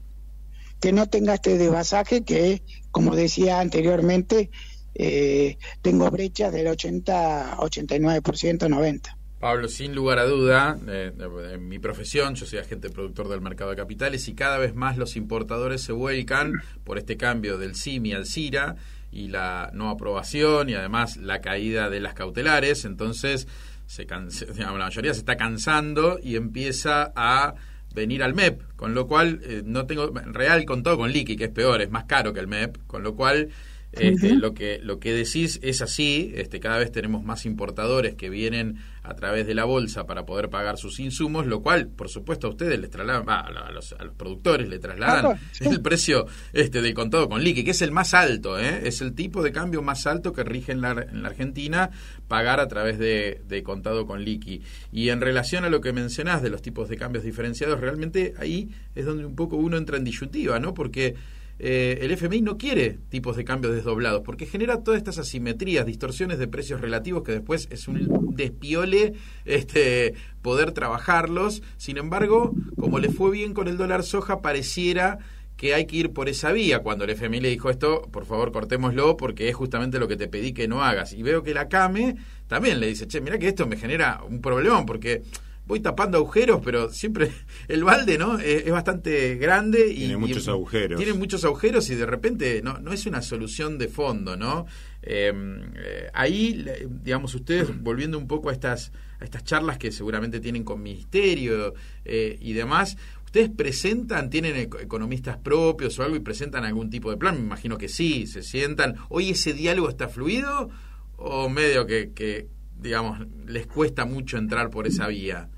Que 0.80 0.94
no 0.94 1.08
tenga 1.08 1.34
este 1.34 1.58
desvasaje 1.58 2.24
que, 2.24 2.62
como 2.92 3.16
decía 3.16 3.60
anteriormente, 3.60 4.52
eh, 4.96 5.58
tengo 5.82 6.10
brechas 6.10 6.52
del 6.52 6.68
80, 6.68 7.58
89%, 7.58 8.68
90%. 8.68 9.18
Pablo, 9.40 9.68
sin 9.68 9.94
lugar 9.94 10.18
a 10.18 10.26
duda, 10.26 10.80
eh, 10.88 11.12
en 11.54 11.68
mi 11.68 11.78
profesión, 11.78 12.34
yo 12.34 12.48
soy 12.48 12.58
agente 12.58 12.90
productor 12.90 13.30
del 13.30 13.40
mercado 13.40 13.70
de 13.70 13.76
capitales 13.76 14.28
y 14.28 14.34
cada 14.34 14.58
vez 14.58 14.74
más 14.74 14.98
los 14.98 15.16
importadores 15.16 15.82
se 15.82 15.92
vuelcan 15.92 16.54
por 16.84 16.98
este 16.98 17.18
cambio 17.18 17.60
del 17.60 17.76
CIMI 17.76 18.14
al 18.14 18.26
CIRA 18.26 18.78
y 19.12 19.28
la 19.28 19.70
no 19.74 19.90
aprobación 19.90 20.70
y 20.70 20.74
además 20.74 21.18
la 21.18 21.42
caída 21.42 21.90
de 21.90 22.00
las 22.00 22.14
cautelares. 22.14 22.86
Entonces, 22.86 23.48
se 23.86 24.06
la 24.60 24.72
mayoría 24.72 25.14
se 25.14 25.20
está 25.20 25.38
cansando 25.38 26.20
y 26.22 26.36
empieza 26.36 27.12
a 27.16 27.56
venir 27.94 28.22
al 28.22 28.36
MEP, 28.36 28.62
con 28.76 28.94
lo 28.94 29.08
cual 29.08 29.42
eh, 29.44 29.64
no 29.66 29.86
tengo 29.86 30.12
real 30.12 30.66
con 30.66 30.84
todo 30.84 30.98
con 30.98 31.12
liqui, 31.12 31.36
que 31.36 31.46
es 31.46 31.52
peor, 31.52 31.82
es 31.82 31.90
más 31.90 32.04
caro 32.04 32.34
que 32.34 32.40
el 32.40 32.48
MEP, 32.48 32.78
con 32.86 33.02
lo 33.02 33.16
cual 33.16 33.50
este, 33.94 34.36
lo 34.36 34.54
que 34.54 34.80
lo 34.84 35.00
que 35.00 35.14
decís 35.14 35.60
es 35.64 35.82
así, 35.82 36.32
este, 36.36 36.60
cada 36.60 36.78
vez 36.78 36.92
tenemos 36.92 37.24
más 37.24 37.46
importadores 37.46 38.16
que 38.16 38.30
vienen 38.30 38.78
a 39.08 39.16
través 39.16 39.48
de 39.48 39.56
la 39.56 39.66
bolsa 39.66 40.06
para 40.06 40.26
poder 40.26 40.50
pagar 40.50 40.78
sus 40.78 41.00
insumos, 41.00 41.46
lo 41.46 41.62
cual, 41.62 41.88
por 41.88 42.10
supuesto, 42.10 42.48
a 42.48 42.50
ustedes 42.50 42.80
les 42.80 42.90
trasladan, 42.90 43.30
a, 43.30 43.72
los, 43.72 43.96
productores 44.18 44.68
le 44.68 44.80
trasladan 44.80 45.40
el 45.60 45.82
precio 45.82 46.26
este 46.54 46.82
del 46.82 46.94
contado 46.94 47.30
con 47.30 47.42
liqui, 47.42 47.64
que 47.64 47.72
es 47.72 47.82
el 47.82 47.92
más 47.92 48.14
alto, 48.14 48.60
¿eh? 48.60 48.82
es 48.84 49.02
el 49.02 49.14
tipo 49.14 49.42
de 49.42 49.52
cambio 49.52 49.82
más 49.82 50.06
alto 50.08 50.34
que 50.34 50.44
rige 50.44 50.72
en 50.72 50.82
la, 50.82 50.92
en 50.92 51.24
la 51.24 51.30
Argentina 51.30 51.90
pagar 52.28 52.60
a 52.60 52.68
través 52.68 53.00
de, 53.00 53.42
de 53.48 53.64
contado 53.64 54.06
con 54.06 54.24
liqui. 54.24 54.62
Y 54.92 55.10
en 55.10 55.22
relación 55.22 55.64
a 55.64 55.70
lo 55.70 55.82
que 55.82 55.94
mencionás 55.94 56.42
de 56.42 56.50
los 56.50 56.62
tipos 56.62 56.90
de 56.90 56.98
cambios 56.98 57.24
diferenciados, 57.24 57.80
realmente 57.80 58.34
ahí 58.40 58.70
es 58.96 59.06
donde 59.06 59.26
un 59.26 59.36
poco 59.36 59.56
uno 59.56 59.78
entra 59.78 59.98
en 59.98 60.04
disyuntiva, 60.04 60.60
¿no? 60.60 60.74
Porque 60.74 61.16
eh, 61.60 62.00
el 62.02 62.12
FMI 62.12 62.42
no 62.42 62.58
quiere 62.58 63.00
tipos 63.10 63.36
de 63.36 63.44
cambios 63.44 63.74
desdoblados 63.74 64.22
porque 64.24 64.46
genera 64.46 64.84
todas 64.84 65.00
estas 65.00 65.18
asimetrías, 65.18 65.86
distorsiones 65.86 66.38
de 66.38 66.48
precios 66.48 66.82
relativos 66.82 67.24
que 67.24 67.32
después 67.32 67.68
es 67.72 67.88
un 67.88 68.36
despiole 68.36 69.14
este, 69.46 70.14
poder 70.42 70.72
trabajarlos. 70.72 71.64
Sin 71.78 71.98
embargo, 71.98 72.54
como 72.80 73.00
le 73.00 73.10
fue 73.10 73.32
bien 73.32 73.54
con 73.54 73.68
el 73.68 73.78
dólar 73.78 74.04
soja, 74.04 74.42
pareciera 74.42 75.20
que 75.58 75.74
hay 75.74 75.88
que 75.88 75.98
ir 75.98 76.14
por 76.14 76.30
esa 76.30 76.52
vía. 76.52 76.80
Cuando 76.80 77.04
el 77.04 77.10
FMI 77.10 77.42
le 77.42 77.50
dijo 77.50 77.72
esto, 77.72 78.04
por 78.12 78.26
favor 78.26 78.52
cortémoslo 78.52 79.18
porque 79.18 79.50
es 79.50 79.56
justamente 79.56 79.98
lo 79.98 80.08
que 80.08 80.16
te 80.16 80.28
pedí 80.28 80.54
que 80.54 80.68
no 80.68 80.84
hagas. 80.84 81.14
Y 81.14 81.24
veo 81.24 81.42
que 81.42 81.56
la 81.56 81.68
CAME 81.68 82.16
también 82.48 82.80
le 82.80 82.88
dice, 82.88 83.08
che, 83.08 83.20
mira 83.20 83.40
que 83.40 83.48
esto 83.48 83.66
me 83.66 83.76
genera 83.76 84.22
un 84.24 84.40
problemón 84.40 84.86
porque 84.86 85.24
voy 85.68 85.82
tapando 85.82 86.18
agujeros, 86.18 86.62
pero 86.64 86.90
siempre 86.90 87.32
el 87.68 87.84
balde, 87.84 88.18
¿no? 88.18 88.40
Es, 88.40 88.70
bastante 88.72 89.36
grande 89.36 89.88
y 89.90 90.00
tiene 90.00 90.18
muchos 90.18 90.48
agujeros. 90.48 90.98
Tiene 90.98 91.14
muchos 91.14 91.44
agujeros 91.44 91.90
y 91.90 91.96
de 91.96 92.06
repente 92.06 92.62
no, 92.64 92.80
no 92.80 92.94
es 92.94 93.06
una 93.06 93.22
solución 93.22 93.78
de 93.78 93.88
fondo, 93.88 94.38
¿no? 94.38 94.66
Em, 95.02 95.74
eh, 95.76 96.10
ahí, 96.14 96.66
digamos, 97.04 97.36
ustedes 97.36 97.68
volviendo 97.82 98.18
un 98.18 98.28
poco 98.28 98.50
a 98.50 98.54
estas 98.54 98.92
a 99.20 99.26
estas 99.26 99.44
charlas 99.44 99.80
que 99.80 99.92
seguramente 99.92 100.40
tienen 100.40 100.64
con 100.64 100.82
ministerio 100.82 101.74
eh, 102.06 102.38
y 102.40 102.54
demás, 102.54 102.98
¿Ustedes 103.26 103.50
presentan, 103.50 104.30
tienen 104.30 104.56
economistas 104.56 105.36
propios 105.36 106.00
o 106.00 106.04
algo 106.04 106.16
y 106.16 106.22
presentan 106.22 106.64
algún 106.64 106.90
tipo 106.90 107.12
de 107.12 107.18
plan? 107.18 107.36
Me 107.36 107.42
imagino 107.42 107.78
que 107.78 107.90
sí, 107.90 108.26
se 108.26 108.42
sientan. 108.42 108.96
¿Hoy 109.10 109.32
ese 109.32 109.52
diálogo 109.52 109.90
está 109.90 110.08
fluido 110.08 110.70
o 111.18 111.50
medio 111.50 111.86
que, 111.86 112.14
que 112.14 112.48
digamos, 112.80 113.20
les 113.46 113.68
cuesta 113.68 114.06
mucho 114.06 114.38
entrar 114.38 114.70
por 114.70 114.88
esa 114.88 115.08
vía? 115.08 115.50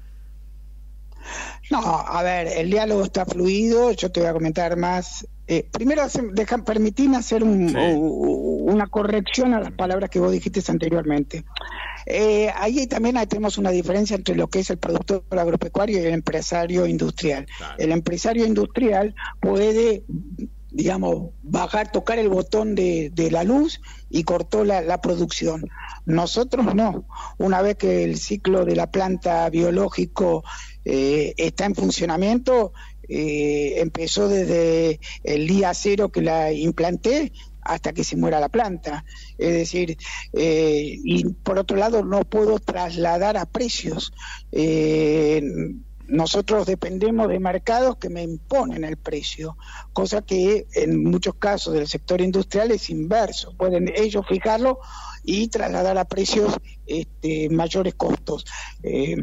No, 1.72 1.80
a 1.80 2.24
ver, 2.24 2.48
el 2.48 2.70
diálogo 2.70 3.04
está 3.04 3.26
fluido, 3.26 3.92
yo 3.92 4.12
te 4.12 4.20
voy 4.22 4.30
a 4.30 4.34
comentar 4.34 4.76
más. 4.76 5.28
Eh, 5.48 5.68
primero, 5.72 6.04
dejan, 6.34 6.64
permitirme 6.64 7.18
hacer 7.18 7.44
una 7.44 8.88
corrección 8.88 9.54
a 9.54 9.60
las 9.60 9.72
palabras 9.72 10.10
que 10.10 10.20
vos 10.20 10.32
dijiste 10.32 10.62
anteriormente. 10.70 11.44
Eh, 12.06 12.52
ahí 12.56 12.88
también 12.88 13.16
tenemos 13.28 13.58
una 13.58 13.72
diferencia 13.72 14.16
entre 14.16 14.36
lo 14.36 14.48
que 14.48 14.60
es 14.60 14.70
el 14.70 14.78
productor 14.78 15.24
agropecuario 15.32 16.02
y 16.02 16.06
el 16.06 16.14
empresario 16.14 16.86
industrial. 16.86 17.46
El 17.78 17.92
empresario 17.92 18.46
industrial 18.46 19.16
puede 19.40 20.04
digamos, 20.72 21.32
bajar, 21.42 21.92
tocar 21.92 22.20
el 22.20 22.30
botón 22.30 22.76
de, 22.76 23.12
la 23.32 23.44
luz 23.44 23.82
y 24.10 24.24
cortó 24.24 24.64
la, 24.64 25.02
producción. 25.02 25.70
Nosotros 26.06 26.74
no. 26.76 27.08
Una 27.38 27.62
vez 27.62 27.76
que 27.76 28.04
el 28.04 28.18
ciclo 28.18 28.66
de 28.66 28.76
la 28.76 28.92
planta 28.92 29.50
biológico 29.50 30.44
eh, 30.86 31.34
está 31.38 31.66
en 31.66 31.76
funcionamiento, 31.76 32.74
eh, 33.08 33.76
empezó 33.78 34.28
desde 34.28 35.00
el 35.24 35.48
día 35.48 35.74
cero 35.74 36.12
que 36.12 36.22
la 36.22 36.52
implanté 36.52 37.32
hasta 37.62 37.94
que 37.94 38.04
se 38.04 38.16
muera 38.16 38.40
la 38.40 38.50
planta. 38.50 39.06
Es 39.38 39.54
decir, 39.54 39.98
eh, 40.34 40.98
y 41.04 41.26
por 41.26 41.60
otro 41.60 41.78
lado 41.78 42.04
no 42.04 42.22
puedo 42.22 42.60
trasladar 42.60 43.38
a 43.38 43.46
precios 43.46 44.14
nosotros 46.10 46.66
dependemos 46.66 47.28
de 47.30 47.40
mercados 47.40 47.98
que 47.98 48.10
me 48.10 48.24
imponen 48.24 48.84
el 48.84 48.98
precio, 48.98 49.58
cosa 49.94 50.22
que 50.22 50.68
en 50.74 51.04
muchos 51.04 51.36
casos 51.36 51.74
del 51.74 51.88
sector 51.88 52.22
industrial 52.22 52.72
es 52.72 52.90
inverso, 52.90 53.56
pueden 53.56 53.92
ellos 53.96 54.26
fijarlo 54.28 54.80
y 55.24 55.48
trasladar 55.48 55.98
a 55.98 56.06
precios 56.06 56.56
este, 56.86 57.50
mayores 57.50 57.96
costos. 57.96 58.46
Eh, 58.84 59.18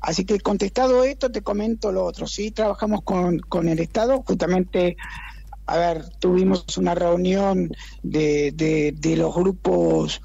así 0.00 0.24
que 0.24 0.40
contestado 0.40 1.04
esto, 1.04 1.30
te 1.30 1.42
comento 1.42 1.92
lo 1.92 2.04
otro. 2.04 2.26
Sí, 2.26 2.50
trabajamos 2.50 3.02
con, 3.02 3.38
con 3.38 3.68
el 3.68 3.78
Estado, 3.78 4.22
justamente 4.26 4.96
a 5.66 5.76
ver, 5.76 6.08
tuvimos 6.18 6.76
una 6.78 6.96
reunión 6.96 7.70
de, 8.02 8.50
de, 8.52 8.92
de 8.96 9.16
los 9.16 9.32
grupos 9.32 10.20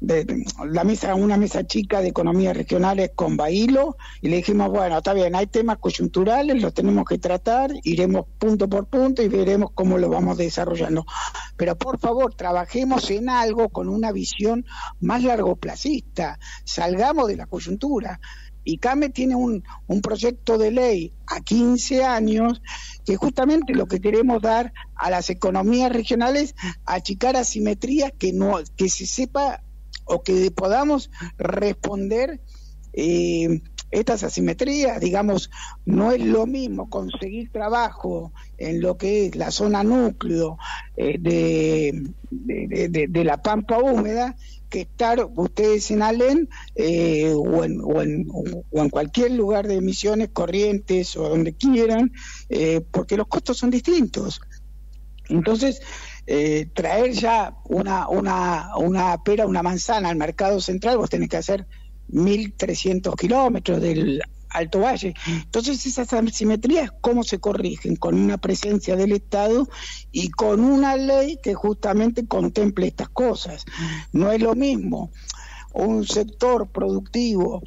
de, 0.00 0.44
la 0.64 0.84
mesa, 0.84 1.14
una 1.14 1.36
mesa 1.36 1.66
chica 1.66 2.00
de 2.00 2.08
economías 2.08 2.56
regionales 2.56 3.10
con 3.14 3.36
Bailo 3.36 3.96
y 4.22 4.28
le 4.28 4.36
dijimos, 4.36 4.70
bueno, 4.70 4.98
está 4.98 5.12
bien, 5.12 5.34
hay 5.34 5.46
temas 5.46 5.78
coyunturales, 5.78 6.60
los 6.60 6.72
tenemos 6.72 7.04
que 7.04 7.18
tratar, 7.18 7.70
iremos 7.84 8.26
punto 8.38 8.68
por 8.68 8.86
punto 8.86 9.22
y 9.22 9.28
veremos 9.28 9.70
cómo 9.74 9.98
lo 9.98 10.08
vamos 10.08 10.38
desarrollando. 10.38 11.04
Pero 11.56 11.76
por 11.76 11.98
favor, 11.98 12.34
trabajemos 12.34 13.10
en 13.10 13.28
algo 13.28 13.68
con 13.68 13.88
una 13.88 14.10
visión 14.10 14.64
más 15.00 15.22
largoplacista, 15.22 16.38
salgamos 16.64 17.28
de 17.28 17.36
la 17.36 17.46
coyuntura. 17.46 18.20
Y 18.62 18.76
CAME 18.76 19.08
tiene 19.08 19.34
un, 19.36 19.64
un 19.86 20.02
proyecto 20.02 20.58
de 20.58 20.70
ley 20.70 21.12
a 21.26 21.40
15 21.40 22.04
años 22.04 22.60
que 23.06 23.16
justamente 23.16 23.74
lo 23.74 23.86
que 23.86 24.00
queremos 24.00 24.42
dar 24.42 24.74
a 24.94 25.08
las 25.08 25.30
economías 25.30 25.90
regionales, 25.90 26.54
achicar 26.84 27.36
asimetrías 27.36 28.12
que 28.18 28.34
no 28.34 28.58
que 28.76 28.90
se 28.90 29.06
sepa 29.06 29.62
o 30.10 30.22
que 30.22 30.50
podamos 30.50 31.10
responder 31.38 32.40
eh, 32.92 33.62
estas 33.92 34.22
asimetrías, 34.22 35.00
digamos, 35.00 35.50
no 35.84 36.12
es 36.12 36.20
lo 36.24 36.46
mismo 36.46 36.88
conseguir 36.88 37.50
trabajo 37.50 38.32
en 38.58 38.80
lo 38.80 38.96
que 38.96 39.26
es 39.26 39.36
la 39.36 39.50
zona 39.50 39.82
núcleo 39.82 40.58
eh, 40.96 41.16
de, 41.18 42.08
de, 42.30 43.24
la 43.24 43.42
pampa 43.42 43.78
húmeda 43.78 44.36
que 44.68 44.82
estar 44.82 45.28
ustedes 45.34 45.90
en 45.90 46.02
Alén 46.02 46.48
eh, 46.76 47.32
o, 47.34 47.64
en, 47.64 47.80
o, 47.82 48.00
en, 48.00 48.28
o, 48.32 48.82
en, 48.82 48.90
cualquier 48.90 49.32
lugar 49.32 49.66
de 49.66 49.76
emisiones, 49.76 50.28
corrientes 50.32 51.16
o 51.16 51.28
donde 51.28 51.54
quieran, 51.54 52.12
porque 52.92 53.16
los 53.16 53.26
costos 53.26 53.58
son 53.58 53.70
distintos. 53.70 54.40
Entonces, 55.30 55.80
eh, 56.26 56.68
traer 56.74 57.12
ya 57.12 57.56
una, 57.64 58.08
una, 58.08 58.76
una 58.76 59.22
pera, 59.22 59.46
una 59.46 59.62
manzana 59.62 60.10
al 60.10 60.16
mercado 60.16 60.60
central, 60.60 60.98
vos 60.98 61.10
tenés 61.10 61.28
que 61.28 61.36
hacer 61.38 61.66
1.300 62.10 63.14
kilómetros 63.16 63.80
del 63.80 64.22
Alto 64.50 64.80
Valle. 64.80 65.14
Entonces 65.26 65.86
esas 65.86 66.12
asimetrías, 66.12 66.90
¿cómo 67.00 67.22
se 67.22 67.38
corrigen? 67.38 67.96
Con 67.96 68.16
una 68.16 68.36
presencia 68.38 68.96
del 68.96 69.12
Estado 69.12 69.68
y 70.10 70.30
con 70.30 70.60
una 70.60 70.96
ley 70.96 71.38
que 71.42 71.54
justamente 71.54 72.26
contemple 72.26 72.88
estas 72.88 73.08
cosas. 73.08 73.64
No 74.12 74.32
es 74.32 74.40
lo 74.40 74.54
mismo 74.54 75.10
un 75.72 76.04
sector 76.06 76.68
productivo 76.68 77.62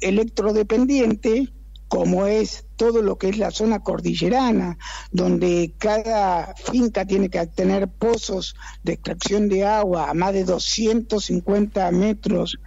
electrodependiente, 0.00 1.48
como 1.88 2.26
es 2.26 2.65
todo 2.76 3.02
lo 3.02 3.16
que 3.16 3.28
es 3.28 3.38
la 3.38 3.50
zona 3.50 3.80
cordillerana, 3.80 4.78
donde 5.10 5.72
cada 5.78 6.54
finca 6.54 7.06
tiene 7.06 7.28
que 7.28 7.46
tener 7.46 7.88
pozos 7.88 8.54
de 8.82 8.94
extracción 8.94 9.48
de 9.48 9.64
agua 9.64 10.10
a 10.10 10.14
más 10.14 10.32
de 10.32 10.44
250 10.44 11.90
metros, 11.90 12.58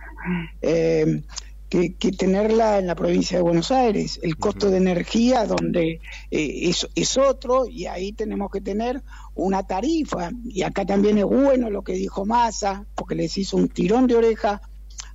eh, 0.62 1.24
que, 1.70 1.92
tenerla 2.18 2.80
en 2.80 2.88
la 2.88 2.96
provincia 2.96 3.38
de 3.38 3.44
Buenos 3.44 3.72
Aires. 3.72 4.20
El 4.24 4.38
costo 4.38 4.72
de 4.72 4.78
energía, 4.78 5.46
donde 5.46 6.02
eh, 6.32 6.60
es, 6.64 6.88
es 6.96 7.18
otro, 7.18 7.68
y 7.68 7.86
ahí 7.86 8.12
tenemos 8.12 8.50
que 8.52 8.60
tener 8.60 9.04
una 9.36 9.64
tarifa. 9.64 10.32
Y 10.46 10.64
acá 10.64 10.86
también 10.86 11.20
es 11.20 11.26
bueno 11.26 11.70
lo 11.70 11.84
que 11.84 11.94
dijo 11.94 12.26
Massa, 12.26 12.86
porque 12.96 13.16
les 13.16 13.38
hizo 13.38 13.56
un 13.56 13.70
tirón 13.70 14.08
de 14.08 14.16
oreja 14.16 14.62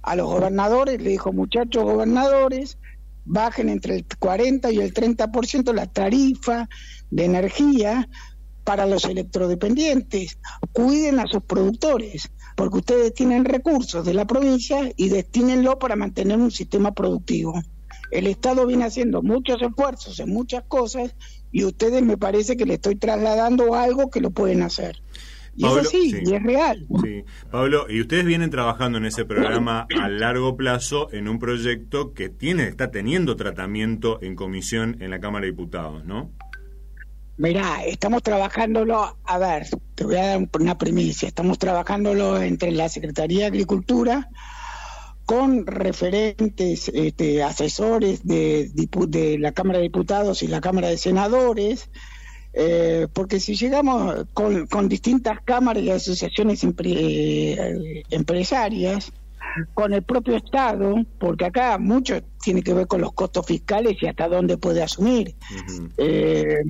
a 0.03 0.17
los 0.17 0.27
gobernadores, 0.27 1.01
le 1.01 1.11
dijo, 1.11 1.33
muchachos 1.33 1.83
gobernadores, 1.83 2.79
bajen 3.25 3.69
entre 3.69 3.97
el 3.97 4.07
40 4.19 4.71
y 4.73 4.79
el 4.79 4.93
30% 4.93 5.73
la 5.73 5.87
tarifa 5.87 6.69
de 7.11 7.25
energía 7.25 8.09
para 8.65 8.87
los 8.87 9.05
electrodependientes, 9.05 10.39
cuiden 10.73 11.21
a 11.21 11.27
sus 11.27 11.43
productores, 11.43 12.31
porque 12.57 12.79
ustedes 12.79 13.15
tienen 13.15 13.45
recursos 13.45 14.05
de 14.05 14.15
la 14.15 14.27
provincia 14.27 14.91
y 14.97 15.11
destínenlo 15.11 15.79
para 15.79 15.97
mantener 15.97 16.39
un 16.39 16.51
sistema 16.51 16.93
productivo. 16.93 17.63
El 18.11 18.27
Estado 18.27 18.67
viene 18.67 18.85
haciendo 18.85 19.23
muchos 19.23 19.61
esfuerzos 19.61 20.19
en 20.21 20.31
muchas 20.31 20.65
cosas 20.67 21.15
y 21.53 21.65
ustedes 21.65 22.03
me 22.03 22.17
parece 22.17 22.57
que 22.57 22.65
le 22.65 22.75
estoy 22.75 22.97
trasladando 22.97 23.75
algo 23.75 24.11
que 24.11 24.21
lo 24.21 24.31
pueden 24.31 24.63
hacer. 24.63 25.03
Y 25.57 25.67
es 25.67 25.77
así, 25.77 26.23
y 26.25 26.35
es 26.35 26.43
real. 26.43 26.87
Sí. 27.03 27.25
Pablo, 27.51 27.87
y 27.89 28.01
ustedes 28.01 28.25
vienen 28.25 28.51
trabajando 28.51 28.99
en 28.99 29.07
ese 29.07 29.25
programa 29.25 29.87
a 30.01 30.09
largo 30.09 30.57
plazo 30.57 31.09
en 31.13 31.29
un 31.29 31.39
proyecto 31.39 32.13
que 32.13 32.29
tiene, 32.29 32.65
está 32.65 32.91
teniendo 32.91 33.37
tratamiento 33.37 34.19
en 34.23 34.35
comisión 34.35 34.97
en 35.01 35.11
la 35.11 35.21
Cámara 35.21 35.45
de 35.45 35.53
Diputados, 35.53 36.05
¿no? 36.05 36.33
Mirá, 37.37 37.85
estamos 37.85 38.23
trabajándolo, 38.23 39.17
a 39.25 39.39
ver, 39.39 39.67
te 39.97 40.05
voy 40.05 40.17
a 40.17 40.27
dar 40.27 40.49
una 40.61 40.79
primicia, 40.79 41.27
estamos 41.27 41.59
trabajándolo 41.59 42.41
entre 42.41 42.71
la 42.71 42.89
Secretaría 42.89 43.41
de 43.41 43.47
Agricultura 43.47 44.29
con 45.27 45.67
referentes, 45.67 46.91
este, 46.95 47.43
asesores 47.43 48.25
de, 48.25 48.71
de 49.09 49.39
la 49.39 49.53
Cámara 49.53 49.79
de 49.79 49.85
Diputados 49.85 50.43
y 50.43 50.49
la 50.49 50.61
Cámara 50.61 50.89
de 50.89 50.99
Senadores, 50.99 51.91
eh, 52.57 53.09
porque 53.13 53.41
si 53.41 53.57
llegamos 53.57 54.27
con, 54.33 54.69
con, 54.69 54.89
distintas 54.89 55.41
cámaras 55.45 55.83
y 55.83 55.91
asociaciones 55.91 56.63
eh, 56.63 58.03
empresarias, 58.11 59.13
con 59.73 59.93
el 59.93 60.03
propio 60.03 60.37
Estado, 60.37 60.97
porque 61.19 61.47
acá 61.47 61.79
mucho 61.79 62.23
tiene 62.43 62.63
que 62.63 62.75
ver 62.75 62.87
con 62.87 63.01
los 63.01 63.13
costos 63.13 63.47
fiscales 63.47 63.97
y 64.01 64.07
hasta 64.07 64.29
dónde 64.29 64.57
puede 64.57 64.83
asumir. 64.83 65.35
Eh, 65.97 66.63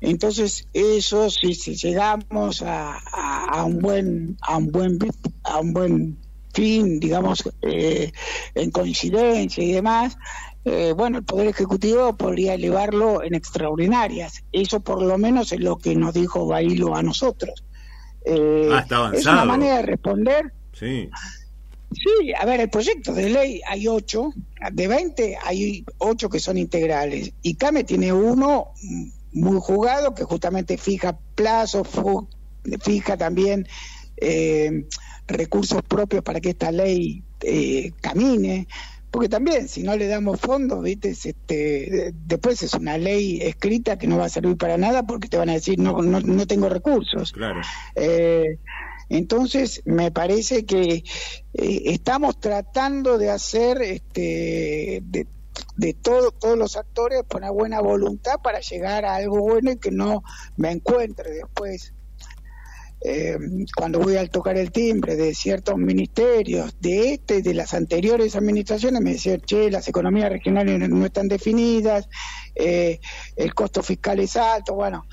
entonces, 0.00 0.66
eso 0.72 1.30
si, 1.30 1.54
si 1.54 1.74
llegamos 1.76 2.62
a, 2.62 2.98
a, 2.98 3.64
un 3.64 3.78
buen 3.78 4.36
a 4.42 4.56
un 4.56 4.70
buen 4.70 4.98
a 5.44 5.60
un 5.60 5.72
buen 5.72 6.18
fin, 6.52 7.00
digamos, 7.00 7.48
en 7.62 8.70
coincidencia 8.70 9.62
y 9.62 9.72
demás, 9.72 10.16
eh, 10.64 10.92
bueno, 10.96 11.18
el 11.18 11.24
Poder 11.24 11.48
Ejecutivo 11.48 12.16
podría 12.16 12.54
elevarlo 12.54 13.22
en 13.22 13.34
extraordinarias. 13.34 14.44
Eso 14.52 14.80
por 14.80 15.02
lo 15.02 15.16
menos 15.18 15.52
es 15.52 15.60
lo 15.60 15.78
que 15.78 15.94
nos 15.96 16.14
dijo 16.14 16.46
Bailo 16.46 16.94
a 16.94 17.02
nosotros. 17.02 17.64
Eh, 18.24 18.68
ah, 18.72 18.80
está 18.80 18.96
avanzado. 18.96 19.18
Es 19.18 19.26
una 19.26 19.44
manera 19.44 19.76
de 19.76 19.82
responder. 19.82 20.52
Sí. 20.72 21.08
Sí, 21.92 22.32
a 22.38 22.44
ver, 22.44 22.60
el 22.60 22.70
proyecto 22.70 23.12
de 23.12 23.30
ley 23.30 23.60
hay 23.66 23.88
ocho, 23.88 24.32
de 24.72 24.86
20 24.86 25.38
hay 25.42 25.84
ocho 25.98 26.28
que 26.28 26.38
son 26.38 26.56
integrales 26.56 27.32
y 27.42 27.54
CAME 27.54 27.82
tiene 27.82 28.12
uno 28.12 28.68
muy 29.32 29.58
jugado 29.60 30.14
que 30.14 30.22
justamente 30.22 30.78
fija 30.78 31.18
plazos, 31.34 31.88
fija 32.80 33.16
también 33.16 33.66
eh, 34.18 34.86
recursos 35.26 35.82
propios 35.82 36.22
para 36.22 36.40
que 36.40 36.50
esta 36.50 36.70
ley 36.70 37.24
eh, 37.40 37.92
camine 38.00 38.68
porque 39.10 39.28
también 39.28 39.68
si 39.68 39.82
no 39.82 39.96
le 39.96 40.06
damos 40.06 40.40
fondos, 40.40 40.82
¿viste? 40.82 41.10
Este, 41.10 42.12
después 42.14 42.62
es 42.62 42.74
una 42.74 42.96
ley 42.96 43.40
escrita 43.42 43.98
que 43.98 44.06
no 44.06 44.18
va 44.18 44.26
a 44.26 44.28
servir 44.28 44.56
para 44.56 44.76
nada 44.76 45.02
porque 45.02 45.28
te 45.28 45.36
van 45.36 45.50
a 45.50 45.54
decir 45.54 45.78
no 45.78 46.00
no, 46.02 46.20
no 46.20 46.46
tengo 46.46 46.68
recursos. 46.68 47.32
Claro. 47.32 47.60
Eh, 47.96 48.58
entonces 49.08 49.82
me 49.84 50.12
parece 50.12 50.64
que 50.64 51.02
eh, 51.54 51.82
estamos 51.86 52.38
tratando 52.38 53.18
de 53.18 53.30
hacer 53.30 53.82
este 53.82 55.02
de, 55.04 55.26
de 55.76 55.94
todo, 55.94 56.30
todos 56.30 56.56
los 56.56 56.76
actores 56.76 57.24
con 57.28 57.42
una 57.42 57.50
buena 57.50 57.80
voluntad 57.80 58.40
para 58.42 58.60
llegar 58.60 59.04
a 59.04 59.16
algo 59.16 59.40
bueno 59.40 59.72
y 59.72 59.78
que 59.78 59.90
no 59.90 60.22
me 60.56 60.70
encuentre 60.70 61.32
después 61.32 61.92
eh, 63.02 63.38
cuando 63.74 63.98
voy 63.98 64.16
a 64.16 64.26
tocar 64.26 64.58
el 64.58 64.70
timbre 64.70 65.16
de 65.16 65.34
ciertos 65.34 65.76
ministerios, 65.76 66.74
de 66.80 67.14
este, 67.14 67.40
de 67.40 67.54
las 67.54 67.72
anteriores 67.72 68.36
administraciones, 68.36 69.00
me 69.00 69.12
decían, 69.12 69.40
che, 69.40 69.70
las 69.70 69.88
economías 69.88 70.30
regionales 70.30 70.88
no 70.88 71.06
están 71.06 71.28
definidas, 71.28 72.08
eh, 72.54 73.00
el 73.36 73.54
costo 73.54 73.82
fiscal 73.82 74.20
es 74.20 74.36
alto, 74.36 74.74
bueno, 74.74 75.06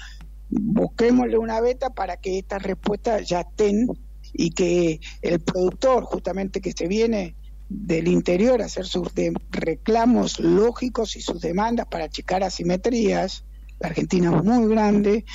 busquémosle 0.49 1.37
una 1.37 1.61
beta 1.61 1.89
para 1.89 2.17
que 2.17 2.39
estas 2.39 2.61
respuestas 2.61 3.27
ya 3.27 3.41
estén 3.41 3.87
y 4.33 4.51
que 4.51 4.99
el 5.21 5.39
productor, 5.39 6.03
justamente 6.03 6.59
que 6.59 6.73
se 6.73 6.87
viene 6.87 7.35
del 7.69 8.07
interior 8.07 8.61
a 8.61 8.65
hacer 8.65 8.85
sus 8.85 9.09
reclamos 9.49 10.39
lógicos 10.39 11.15
y 11.15 11.21
sus 11.21 11.41
demandas 11.41 11.87
para 11.87 12.05
achicar 12.05 12.43
asimetrías, 12.43 13.45
la 13.79 13.89
Argentina 13.89 14.35
es 14.35 14.43
muy 14.43 14.67
grande, 14.67 15.25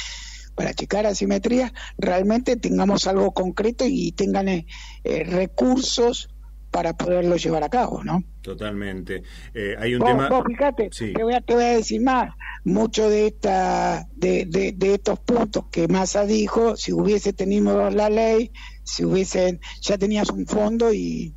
para 0.55 0.71
achicar 0.71 1.07
asimetrías, 1.07 1.73
realmente 1.99 2.57
tengamos 2.57 3.07
algo 3.07 3.33
concreto 3.33 3.85
y 3.87 4.12
tengan 4.12 4.49
eh, 4.49 4.67
eh, 5.05 5.25
recursos 5.25 6.29
para 6.71 6.95
poderlo 6.95 7.37
llevar 7.37 7.62
a 7.65 7.69
cabo, 7.69 8.03
¿no? 8.03 8.25
Totalmente. 8.41 9.23
Eh, 9.53 9.77
hay 9.79 9.95
un 9.95 10.03
tema. 10.03 10.29
fíjate, 10.43 10.88
te, 10.88 11.23
voy 11.23 11.35
a, 11.35 11.43
te 11.43 11.55
voy 11.55 11.65
a 11.65 11.77
decir 11.77 12.01
más. 12.01 12.35
Muchos 12.65 13.11
de, 13.11 13.27
esta, 13.27 14.09
de, 14.17 14.47
de, 14.47 14.95
estos 14.95 15.21
puntos 15.21 15.67
que 15.71 15.87
Massa 15.87 16.25
dijo, 16.25 16.77
si 16.77 16.93
hubiese 16.93 17.35
tenido 17.35 17.91
la 17.91 18.09
ley, 18.09 18.53
si 18.85 19.05
hubiesen, 19.05 19.61
ya 19.83 19.99
tenías 19.99 20.31
un 20.31 20.47
fondo 20.47 20.95
y, 20.95 21.35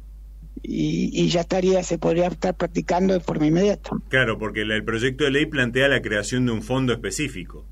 y, 0.64 1.28
ya 1.28 1.42
estaría, 1.42 1.84
se 1.84 1.98
podría 1.98 2.28
estar 2.28 2.56
practicando 2.56 3.14
de 3.14 3.20
forma 3.20 3.48
inmediata. 3.48 3.90
Claro, 4.08 4.38
porque 4.40 4.62
el 4.62 4.86
proyecto 4.86 5.26
de 5.26 5.32
ley 5.32 5.48
plantea 5.48 5.90
la 5.90 6.02
creación 6.02 6.46
de 6.46 6.54
un 6.54 6.62
fondo 6.62 6.94
específico 6.94 7.66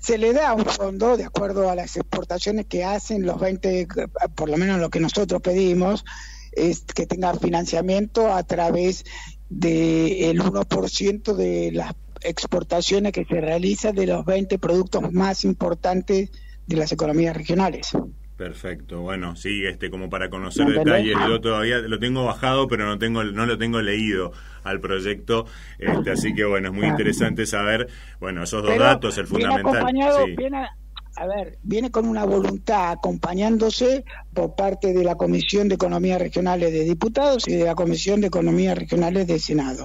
se 0.00 0.18
le 0.18 0.32
da 0.32 0.54
un 0.54 0.64
fondo 0.64 1.16
de 1.16 1.24
acuerdo 1.24 1.70
a 1.70 1.74
las 1.74 1.96
exportaciones 1.96 2.66
que 2.66 2.84
hacen 2.84 3.26
los 3.26 3.38
20, 3.40 3.88
por 4.34 4.48
lo 4.48 4.56
menos 4.56 4.80
lo 4.80 4.90
que 4.90 5.00
nosotros 5.00 5.40
pedimos, 5.42 6.04
es 6.52 6.82
que 6.82 7.06
tenga 7.06 7.34
financiamiento 7.34 8.32
a 8.32 8.42
través 8.42 9.04
del 9.48 10.40
1% 10.40 11.34
de 11.34 11.72
las 11.72 11.94
exportaciones 12.22 13.12
que 13.12 13.24
se 13.24 13.40
realizan 13.40 13.94
de 13.94 14.06
los 14.06 14.24
20 14.24 14.58
productos 14.58 15.12
más 15.12 15.44
importantes 15.44 16.30
de 16.66 16.76
las 16.76 16.92
economías 16.92 17.36
regionales. 17.36 17.92
Perfecto, 18.40 19.02
bueno, 19.02 19.36
sí, 19.36 19.66
este, 19.66 19.90
como 19.90 20.08
para 20.08 20.30
conocer 20.30 20.66
detalles, 20.66 21.14
yo 21.28 21.42
todavía 21.42 21.76
lo 21.80 21.98
tengo 21.98 22.24
bajado, 22.24 22.68
pero 22.68 22.86
no 22.86 22.98
tengo, 22.98 23.22
no 23.22 23.44
lo 23.44 23.58
tengo 23.58 23.82
leído 23.82 24.32
al 24.64 24.80
proyecto, 24.80 25.44
este, 25.78 26.12
así 26.12 26.32
que 26.32 26.46
bueno, 26.46 26.68
es 26.68 26.74
muy 26.74 26.86
interesante 26.86 27.44
saber, 27.44 27.88
bueno, 28.18 28.42
esos 28.42 28.62
dos 28.62 28.78
datos, 28.78 29.18
el 29.18 29.26
fundamental. 29.26 29.94
Viene 30.38 30.68
a, 31.16 31.26
ver, 31.26 31.58
viene 31.62 31.90
con 31.90 32.08
una 32.08 32.24
voluntad 32.24 32.92
acompañándose 32.92 34.06
por 34.32 34.54
parte 34.54 34.94
de 34.94 35.04
la 35.04 35.16
Comisión 35.16 35.68
de 35.68 35.74
Economía 35.74 36.16
Regionales 36.16 36.72
de 36.72 36.84
Diputados 36.84 37.46
y 37.46 37.56
de 37.56 37.64
la 37.64 37.74
Comisión 37.74 38.22
de 38.22 38.28
Economía 38.28 38.74
Regionales 38.74 39.26
de 39.26 39.38
Senado. 39.38 39.84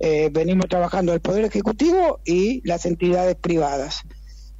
Eh, 0.00 0.28
venimos 0.30 0.68
trabajando 0.68 1.14
el 1.14 1.20
Poder 1.20 1.46
Ejecutivo 1.46 2.20
y 2.26 2.60
las 2.68 2.84
entidades 2.84 3.36
privadas. 3.36 4.02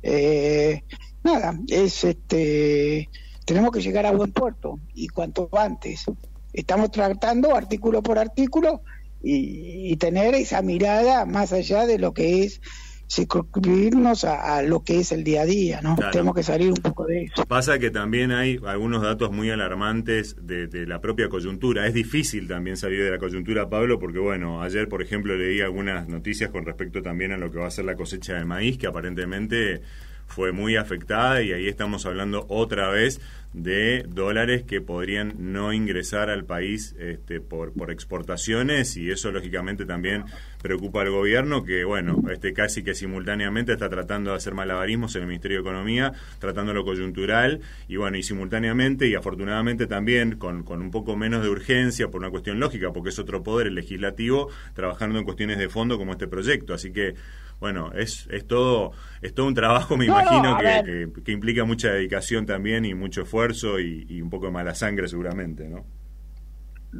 Eh, 0.02 0.84
nada, 1.22 1.58
es 1.68 2.02
este 2.02 3.10
tenemos 3.46 3.70
que 3.70 3.80
llegar 3.80 4.04
a 4.04 4.10
buen 4.10 4.32
puerto 4.32 4.78
y 4.92 5.08
cuanto 5.08 5.48
antes. 5.56 6.04
Estamos 6.52 6.90
tratando 6.90 7.54
artículo 7.54 8.02
por 8.02 8.18
artículo 8.18 8.82
y, 9.22 9.96
tener 9.96 10.34
esa 10.34 10.62
mirada 10.62 11.24
más 11.24 11.52
allá 11.52 11.86
de 11.86 11.98
lo 11.98 12.12
que 12.12 12.44
es 12.44 12.60
circunscribirnos 13.08 14.24
a, 14.24 14.62
lo 14.62 14.82
que 14.82 14.98
es 14.98 15.12
el 15.12 15.22
día 15.22 15.42
a 15.42 15.44
día, 15.44 15.80
¿no? 15.80 15.96
Tenemos 16.10 16.34
que 16.34 16.42
salir 16.42 16.68
un 16.70 16.82
poco 16.82 17.06
de 17.06 17.24
eso. 17.24 17.44
Pasa 17.46 17.78
que 17.78 17.90
también 17.90 18.32
hay 18.32 18.58
algunos 18.66 19.00
datos 19.00 19.30
muy 19.30 19.48
alarmantes 19.48 20.36
de, 20.42 20.66
de, 20.66 20.86
la 20.86 21.00
propia 21.00 21.28
coyuntura. 21.28 21.86
Es 21.86 21.94
difícil 21.94 22.48
también 22.48 22.76
salir 22.76 23.04
de 23.04 23.10
la 23.12 23.18
coyuntura, 23.18 23.70
Pablo, 23.70 24.00
porque 24.00 24.18
bueno, 24.18 24.60
ayer, 24.60 24.88
por 24.88 25.02
ejemplo, 25.02 25.36
leí 25.36 25.60
algunas 25.60 26.08
noticias 26.08 26.50
con 26.50 26.64
respecto 26.64 27.00
también 27.00 27.30
a 27.30 27.36
lo 27.36 27.50
que 27.52 27.58
va 27.58 27.68
a 27.68 27.70
ser 27.70 27.84
la 27.84 27.94
cosecha 27.94 28.34
de 28.34 28.44
maíz, 28.44 28.76
que 28.76 28.88
aparentemente 28.88 29.82
fue 30.26 30.52
muy 30.52 30.76
afectada 30.76 31.42
y 31.42 31.52
ahí 31.52 31.68
estamos 31.68 32.06
hablando 32.06 32.46
otra 32.48 32.90
vez 32.90 33.20
de 33.52 34.04
dólares 34.06 34.64
que 34.64 34.82
podrían 34.82 35.32
no 35.38 35.72
ingresar 35.72 36.28
al 36.28 36.44
país 36.44 36.94
este, 36.98 37.40
por, 37.40 37.72
por 37.72 37.90
exportaciones 37.90 38.98
y 38.98 39.10
eso 39.10 39.32
lógicamente 39.32 39.86
también 39.86 40.24
preocupa 40.60 41.00
al 41.00 41.10
gobierno 41.10 41.64
que 41.64 41.84
bueno 41.84 42.22
este 42.30 42.52
casi 42.52 42.82
que 42.82 42.94
simultáneamente 42.94 43.72
está 43.72 43.88
tratando 43.88 44.32
de 44.32 44.36
hacer 44.36 44.52
malabarismos 44.52 45.14
en 45.16 45.22
el 45.22 45.28
Ministerio 45.28 45.58
de 45.58 45.62
Economía 45.62 46.12
tratando 46.38 46.74
lo 46.74 46.84
coyuntural 46.84 47.60
y 47.88 47.96
bueno 47.96 48.18
y 48.18 48.22
simultáneamente 48.22 49.06
y 49.06 49.14
afortunadamente 49.14 49.86
también 49.86 50.36
con, 50.36 50.62
con 50.62 50.82
un 50.82 50.90
poco 50.90 51.16
menos 51.16 51.42
de 51.42 51.48
urgencia 51.48 52.08
por 52.08 52.20
una 52.20 52.30
cuestión 52.30 52.60
lógica 52.60 52.92
porque 52.92 53.08
es 53.08 53.18
otro 53.18 53.42
poder 53.42 53.68
el 53.68 53.74
legislativo 53.74 54.50
trabajando 54.74 55.18
en 55.18 55.24
cuestiones 55.24 55.58
de 55.58 55.68
fondo 55.68 55.98
como 55.98 56.12
este 56.12 56.26
proyecto. 56.26 56.74
Así 56.74 56.92
que 56.92 57.14
bueno, 57.60 57.92
es, 57.92 58.28
es 58.30 58.46
todo 58.46 58.92
es 59.22 59.34
todo 59.34 59.46
un 59.46 59.54
trabajo, 59.54 59.96
me 59.96 60.06
imagino, 60.06 60.56
que, 60.58 61.08
que, 61.24 61.32
implica 61.32 61.64
mucha 61.64 61.90
dedicación 61.90 62.46
también 62.46 62.84
y 62.84 62.94
mucho 62.94 63.22
esfuerzo 63.22 63.80
y, 63.80 64.20
un 64.20 64.30
poco 64.30 64.46
de 64.46 64.52
mala 64.52 64.74
sangre 64.74 65.08
seguramente, 65.08 65.68
¿no? 65.68 65.84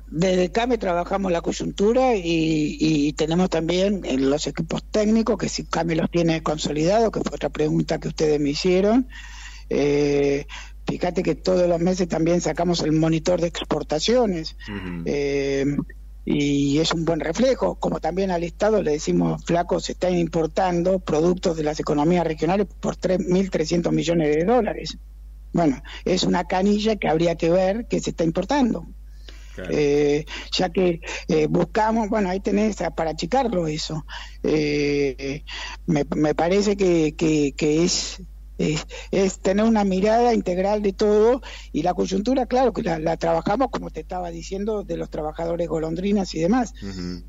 Desde 0.09 0.51
CAME 0.51 0.77
trabajamos 0.77 1.33
la 1.33 1.41
coyuntura 1.41 2.15
y, 2.17 3.13
tenemos 3.15 3.49
también 3.51 4.03
los 4.29 4.47
equipos 4.47 4.85
técnicos, 4.91 5.39
que 5.39 5.49
si 5.49 5.65
CAME 5.65 5.97
los 5.97 6.11
tiene 6.11 6.43
consolidados, 6.43 7.11
que 7.11 7.21
fue 7.21 7.37
otra 7.37 7.51
pregunta 7.51 7.99
que 7.99 8.09
ustedes 8.09 8.41
me 8.41 8.51
hicieron. 8.51 9.09
Eh, 9.71 10.47
fíjate 10.87 11.23
que 11.23 11.35
todos 11.35 11.69
los 11.69 11.81
meses 11.81 12.09
también 12.09 12.41
sacamos 12.41 12.83
el 12.83 12.93
monitor 12.93 13.41
de 13.41 13.49
exportaciones 13.49 14.57
y 16.29 16.81
es 16.81 16.93
un 16.93 17.05
buen 17.05 17.21
reflejo, 17.21 17.77
como 17.77 18.01
también 18.01 18.33
al 18.33 18.43
Estado 18.43 18.83
le 18.83 18.91
decimos, 18.91 19.45
flaco, 19.45 19.79
se 19.79 19.93
están 19.93 20.19
importando 20.19 20.99
productos 20.99 21.57
de 21.57 21.63
las 21.63 21.79
economías 21.79 22.27
regionales 22.27 22.67
por 22.81 22.97
3.300 22.97 23.93
millones 23.93 24.35
de 24.35 24.45
dólares. 24.45 24.99
Bueno, 25.53 25.81
es 26.05 26.25
una 26.25 26.45
canilla 26.45 26.97
que 26.97 27.09
habría 27.09 27.37
que 27.37 27.49
ver 27.51 27.87
que 27.87 28.01
se 28.01 28.11
está 28.11 28.25
importando. 28.25 28.87
Eh, 29.71 30.27
ya 30.53 30.69
que 30.69 31.01
eh, 31.29 31.47
buscamos, 31.47 32.11
bueno, 32.11 32.29
ahí 32.29 32.41
tenés 32.41 32.77
para 32.95 33.11
achicarlo 33.11 33.69
eso. 33.69 34.05
Eh, 34.43 35.45
me, 35.87 36.05
me, 36.15 36.35
parece 36.35 36.77
que, 36.77 37.15
que, 37.17 37.55
que 37.57 37.85
es 37.85 38.21
es, 38.59 39.41
tener 39.41 39.65
una 39.65 39.85
mirada 39.85 40.35
integral 40.35 40.83
de 40.83 40.93
todo 40.93 41.43
y 41.73 41.83
la 41.83 41.95
coyuntura, 41.95 42.47
claro, 42.47 42.73
que 42.73 42.83
la, 42.83 43.17
trabajamos, 43.17 43.69
como 43.71 43.91
te 43.91 44.01
estaba 44.01 44.31
diciendo, 44.31 44.83
de 44.83 44.97
los 44.97 45.11
trabajadores 45.11 45.69
golondrinas 45.69 46.35
y 46.35 46.41
demás. 46.41 46.73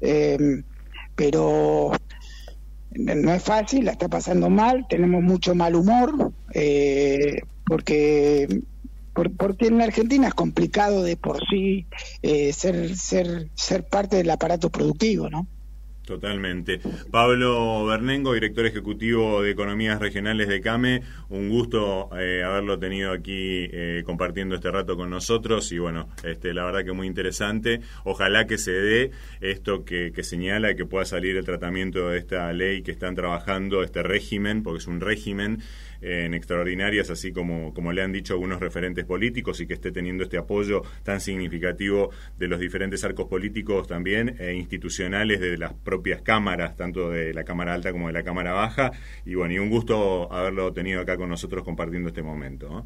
Em, 0.01 0.63
pero 1.15 1.91
no 2.91 3.33
es 3.33 3.43
fácil, 3.43 3.85
la 3.85 3.91
está 3.91 4.07
pasando 4.07 4.49
mal, 4.49 4.85
tenemos 4.87 5.21
mucho 5.23 5.55
mal 5.55 5.75
humor, 5.75 6.33
eh, 6.53 7.41
porque 7.65 8.47
porque 9.35 9.65
en 9.67 9.79
la 9.79 9.85
Argentina 9.85 10.27
es 10.27 10.33
complicado 10.35 11.01
de 11.01 11.17
por 11.17 11.39
sí 11.49 11.87
eh, 12.21 12.53
ser, 12.53 12.95
ser, 12.95 13.49
ser 13.55 13.87
parte 13.87 14.17
del 14.17 14.29
aparato 14.29 14.69
productivo, 14.69 15.27
¿no? 15.27 15.47
Totalmente. 16.07 16.79
Pablo 17.11 17.85
Bernengo, 17.85 18.33
director 18.33 18.65
ejecutivo 18.65 19.41
de 19.41 19.51
Economías 19.51 19.99
Regionales 19.99 20.47
de 20.47 20.61
CAME, 20.61 21.03
un 21.27 21.49
gusto 21.49 22.09
eh, 22.17 22.43
haberlo 22.45 22.79
tenido 22.79 23.11
aquí 23.11 23.67
eh, 23.69 24.03
compartiendo 24.05 24.55
este 24.55 24.71
rato 24.71 24.95
con 24.95 25.09
nosotros 25.09 25.69
y 25.73 25.79
bueno, 25.79 26.07
este, 26.23 26.53
la 26.53 26.63
verdad 26.63 26.85
que 26.85 26.93
muy 26.93 27.07
interesante. 27.07 27.81
Ojalá 28.05 28.47
que 28.47 28.57
se 28.57 28.71
dé 28.71 29.11
esto 29.41 29.83
que, 29.83 30.13
que 30.13 30.23
señala 30.23 30.75
que 30.75 30.85
pueda 30.85 31.03
salir 31.03 31.35
el 31.35 31.43
tratamiento 31.43 32.07
de 32.07 32.19
esta 32.19 32.53
ley 32.53 32.83
que 32.83 32.91
están 32.91 33.13
trabajando, 33.13 33.83
este 33.83 34.01
régimen, 34.01 34.63
porque 34.63 34.77
es 34.77 34.87
un 34.87 35.01
régimen 35.01 35.59
en 36.01 36.33
extraordinarias, 36.33 37.09
así 37.09 37.31
como, 37.31 37.73
como 37.73 37.93
le 37.93 38.01
han 38.01 38.11
dicho 38.11 38.33
algunos 38.33 38.59
referentes 38.59 39.05
políticos, 39.05 39.59
y 39.61 39.67
que 39.67 39.73
esté 39.73 39.91
teniendo 39.91 40.23
este 40.23 40.37
apoyo 40.37 40.83
tan 41.03 41.21
significativo 41.21 42.11
de 42.37 42.47
los 42.47 42.59
diferentes 42.59 43.03
arcos 43.03 43.27
políticos 43.27 43.87
también 43.87 44.35
e 44.39 44.53
institucionales 44.53 45.39
de 45.39 45.57
las 45.57 45.73
propias 45.73 46.21
cámaras, 46.21 46.75
tanto 46.75 47.09
de 47.09 47.33
la 47.33 47.43
Cámara 47.43 47.73
Alta 47.73 47.91
como 47.91 48.07
de 48.07 48.13
la 48.13 48.23
Cámara 48.23 48.53
Baja. 48.53 48.91
Y 49.25 49.35
bueno, 49.35 49.53
y 49.53 49.59
un 49.59 49.69
gusto 49.69 50.31
haberlo 50.31 50.73
tenido 50.73 51.01
acá 51.01 51.17
con 51.17 51.29
nosotros 51.29 51.63
compartiendo 51.63 52.09
este 52.09 52.23
momento. 52.23 52.85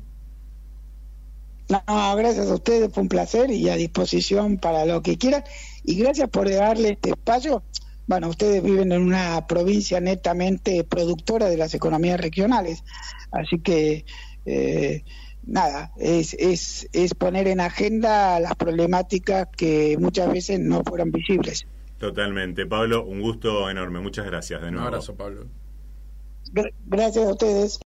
No, 1.70 2.16
gracias 2.18 2.50
a 2.50 2.56
ustedes, 2.56 2.92
fue 2.94 3.04
un 3.04 3.10
placer 3.10 3.50
y 3.50 3.70
a 3.70 3.76
disposición 3.76 4.58
para 4.58 4.86
lo 4.86 5.02
que 5.02 5.18
quieran. 5.18 5.44
Y 5.84 5.96
gracias 5.96 6.30
por 6.30 6.50
darle 6.50 6.92
este 6.92 7.12
espacio 7.12 7.64
bueno, 8.12 8.28
ustedes 8.28 8.62
viven 8.62 8.92
en 8.92 9.04
una 9.04 9.48
provincia 9.48 10.02
netamente 10.02 10.84
productora 10.84 11.48
de 11.48 11.56
las 11.56 11.74
economías 11.74 12.20
regionales, 12.20 12.84
así 13.32 13.60
que 13.60 14.04
eh, 14.46 15.06
nada, 15.48 15.94
es, 15.96 16.34
es, 16.38 16.90
es 16.92 17.14
poner 17.14 17.48
en 17.48 17.62
agenda 17.62 18.38
las 18.42 18.56
problemáticas 18.56 19.48
que 19.56 19.96
muchas 19.98 20.30
veces 20.30 20.60
no 20.60 20.84
fueron 20.84 21.14
visibles. 21.14 21.66
Totalmente. 22.00 22.66
Pablo, 22.66 23.06
un 23.06 23.22
gusto 23.22 23.70
enorme. 23.70 24.02
Muchas 24.02 24.26
gracias 24.26 24.62
de 24.62 24.72
nuevo. 24.72 24.88
Un 24.88 24.94
abrazo, 24.94 25.16
Pablo. 25.16 25.46
Gracias 26.88 27.26
a 27.26 27.32
ustedes. 27.32 27.80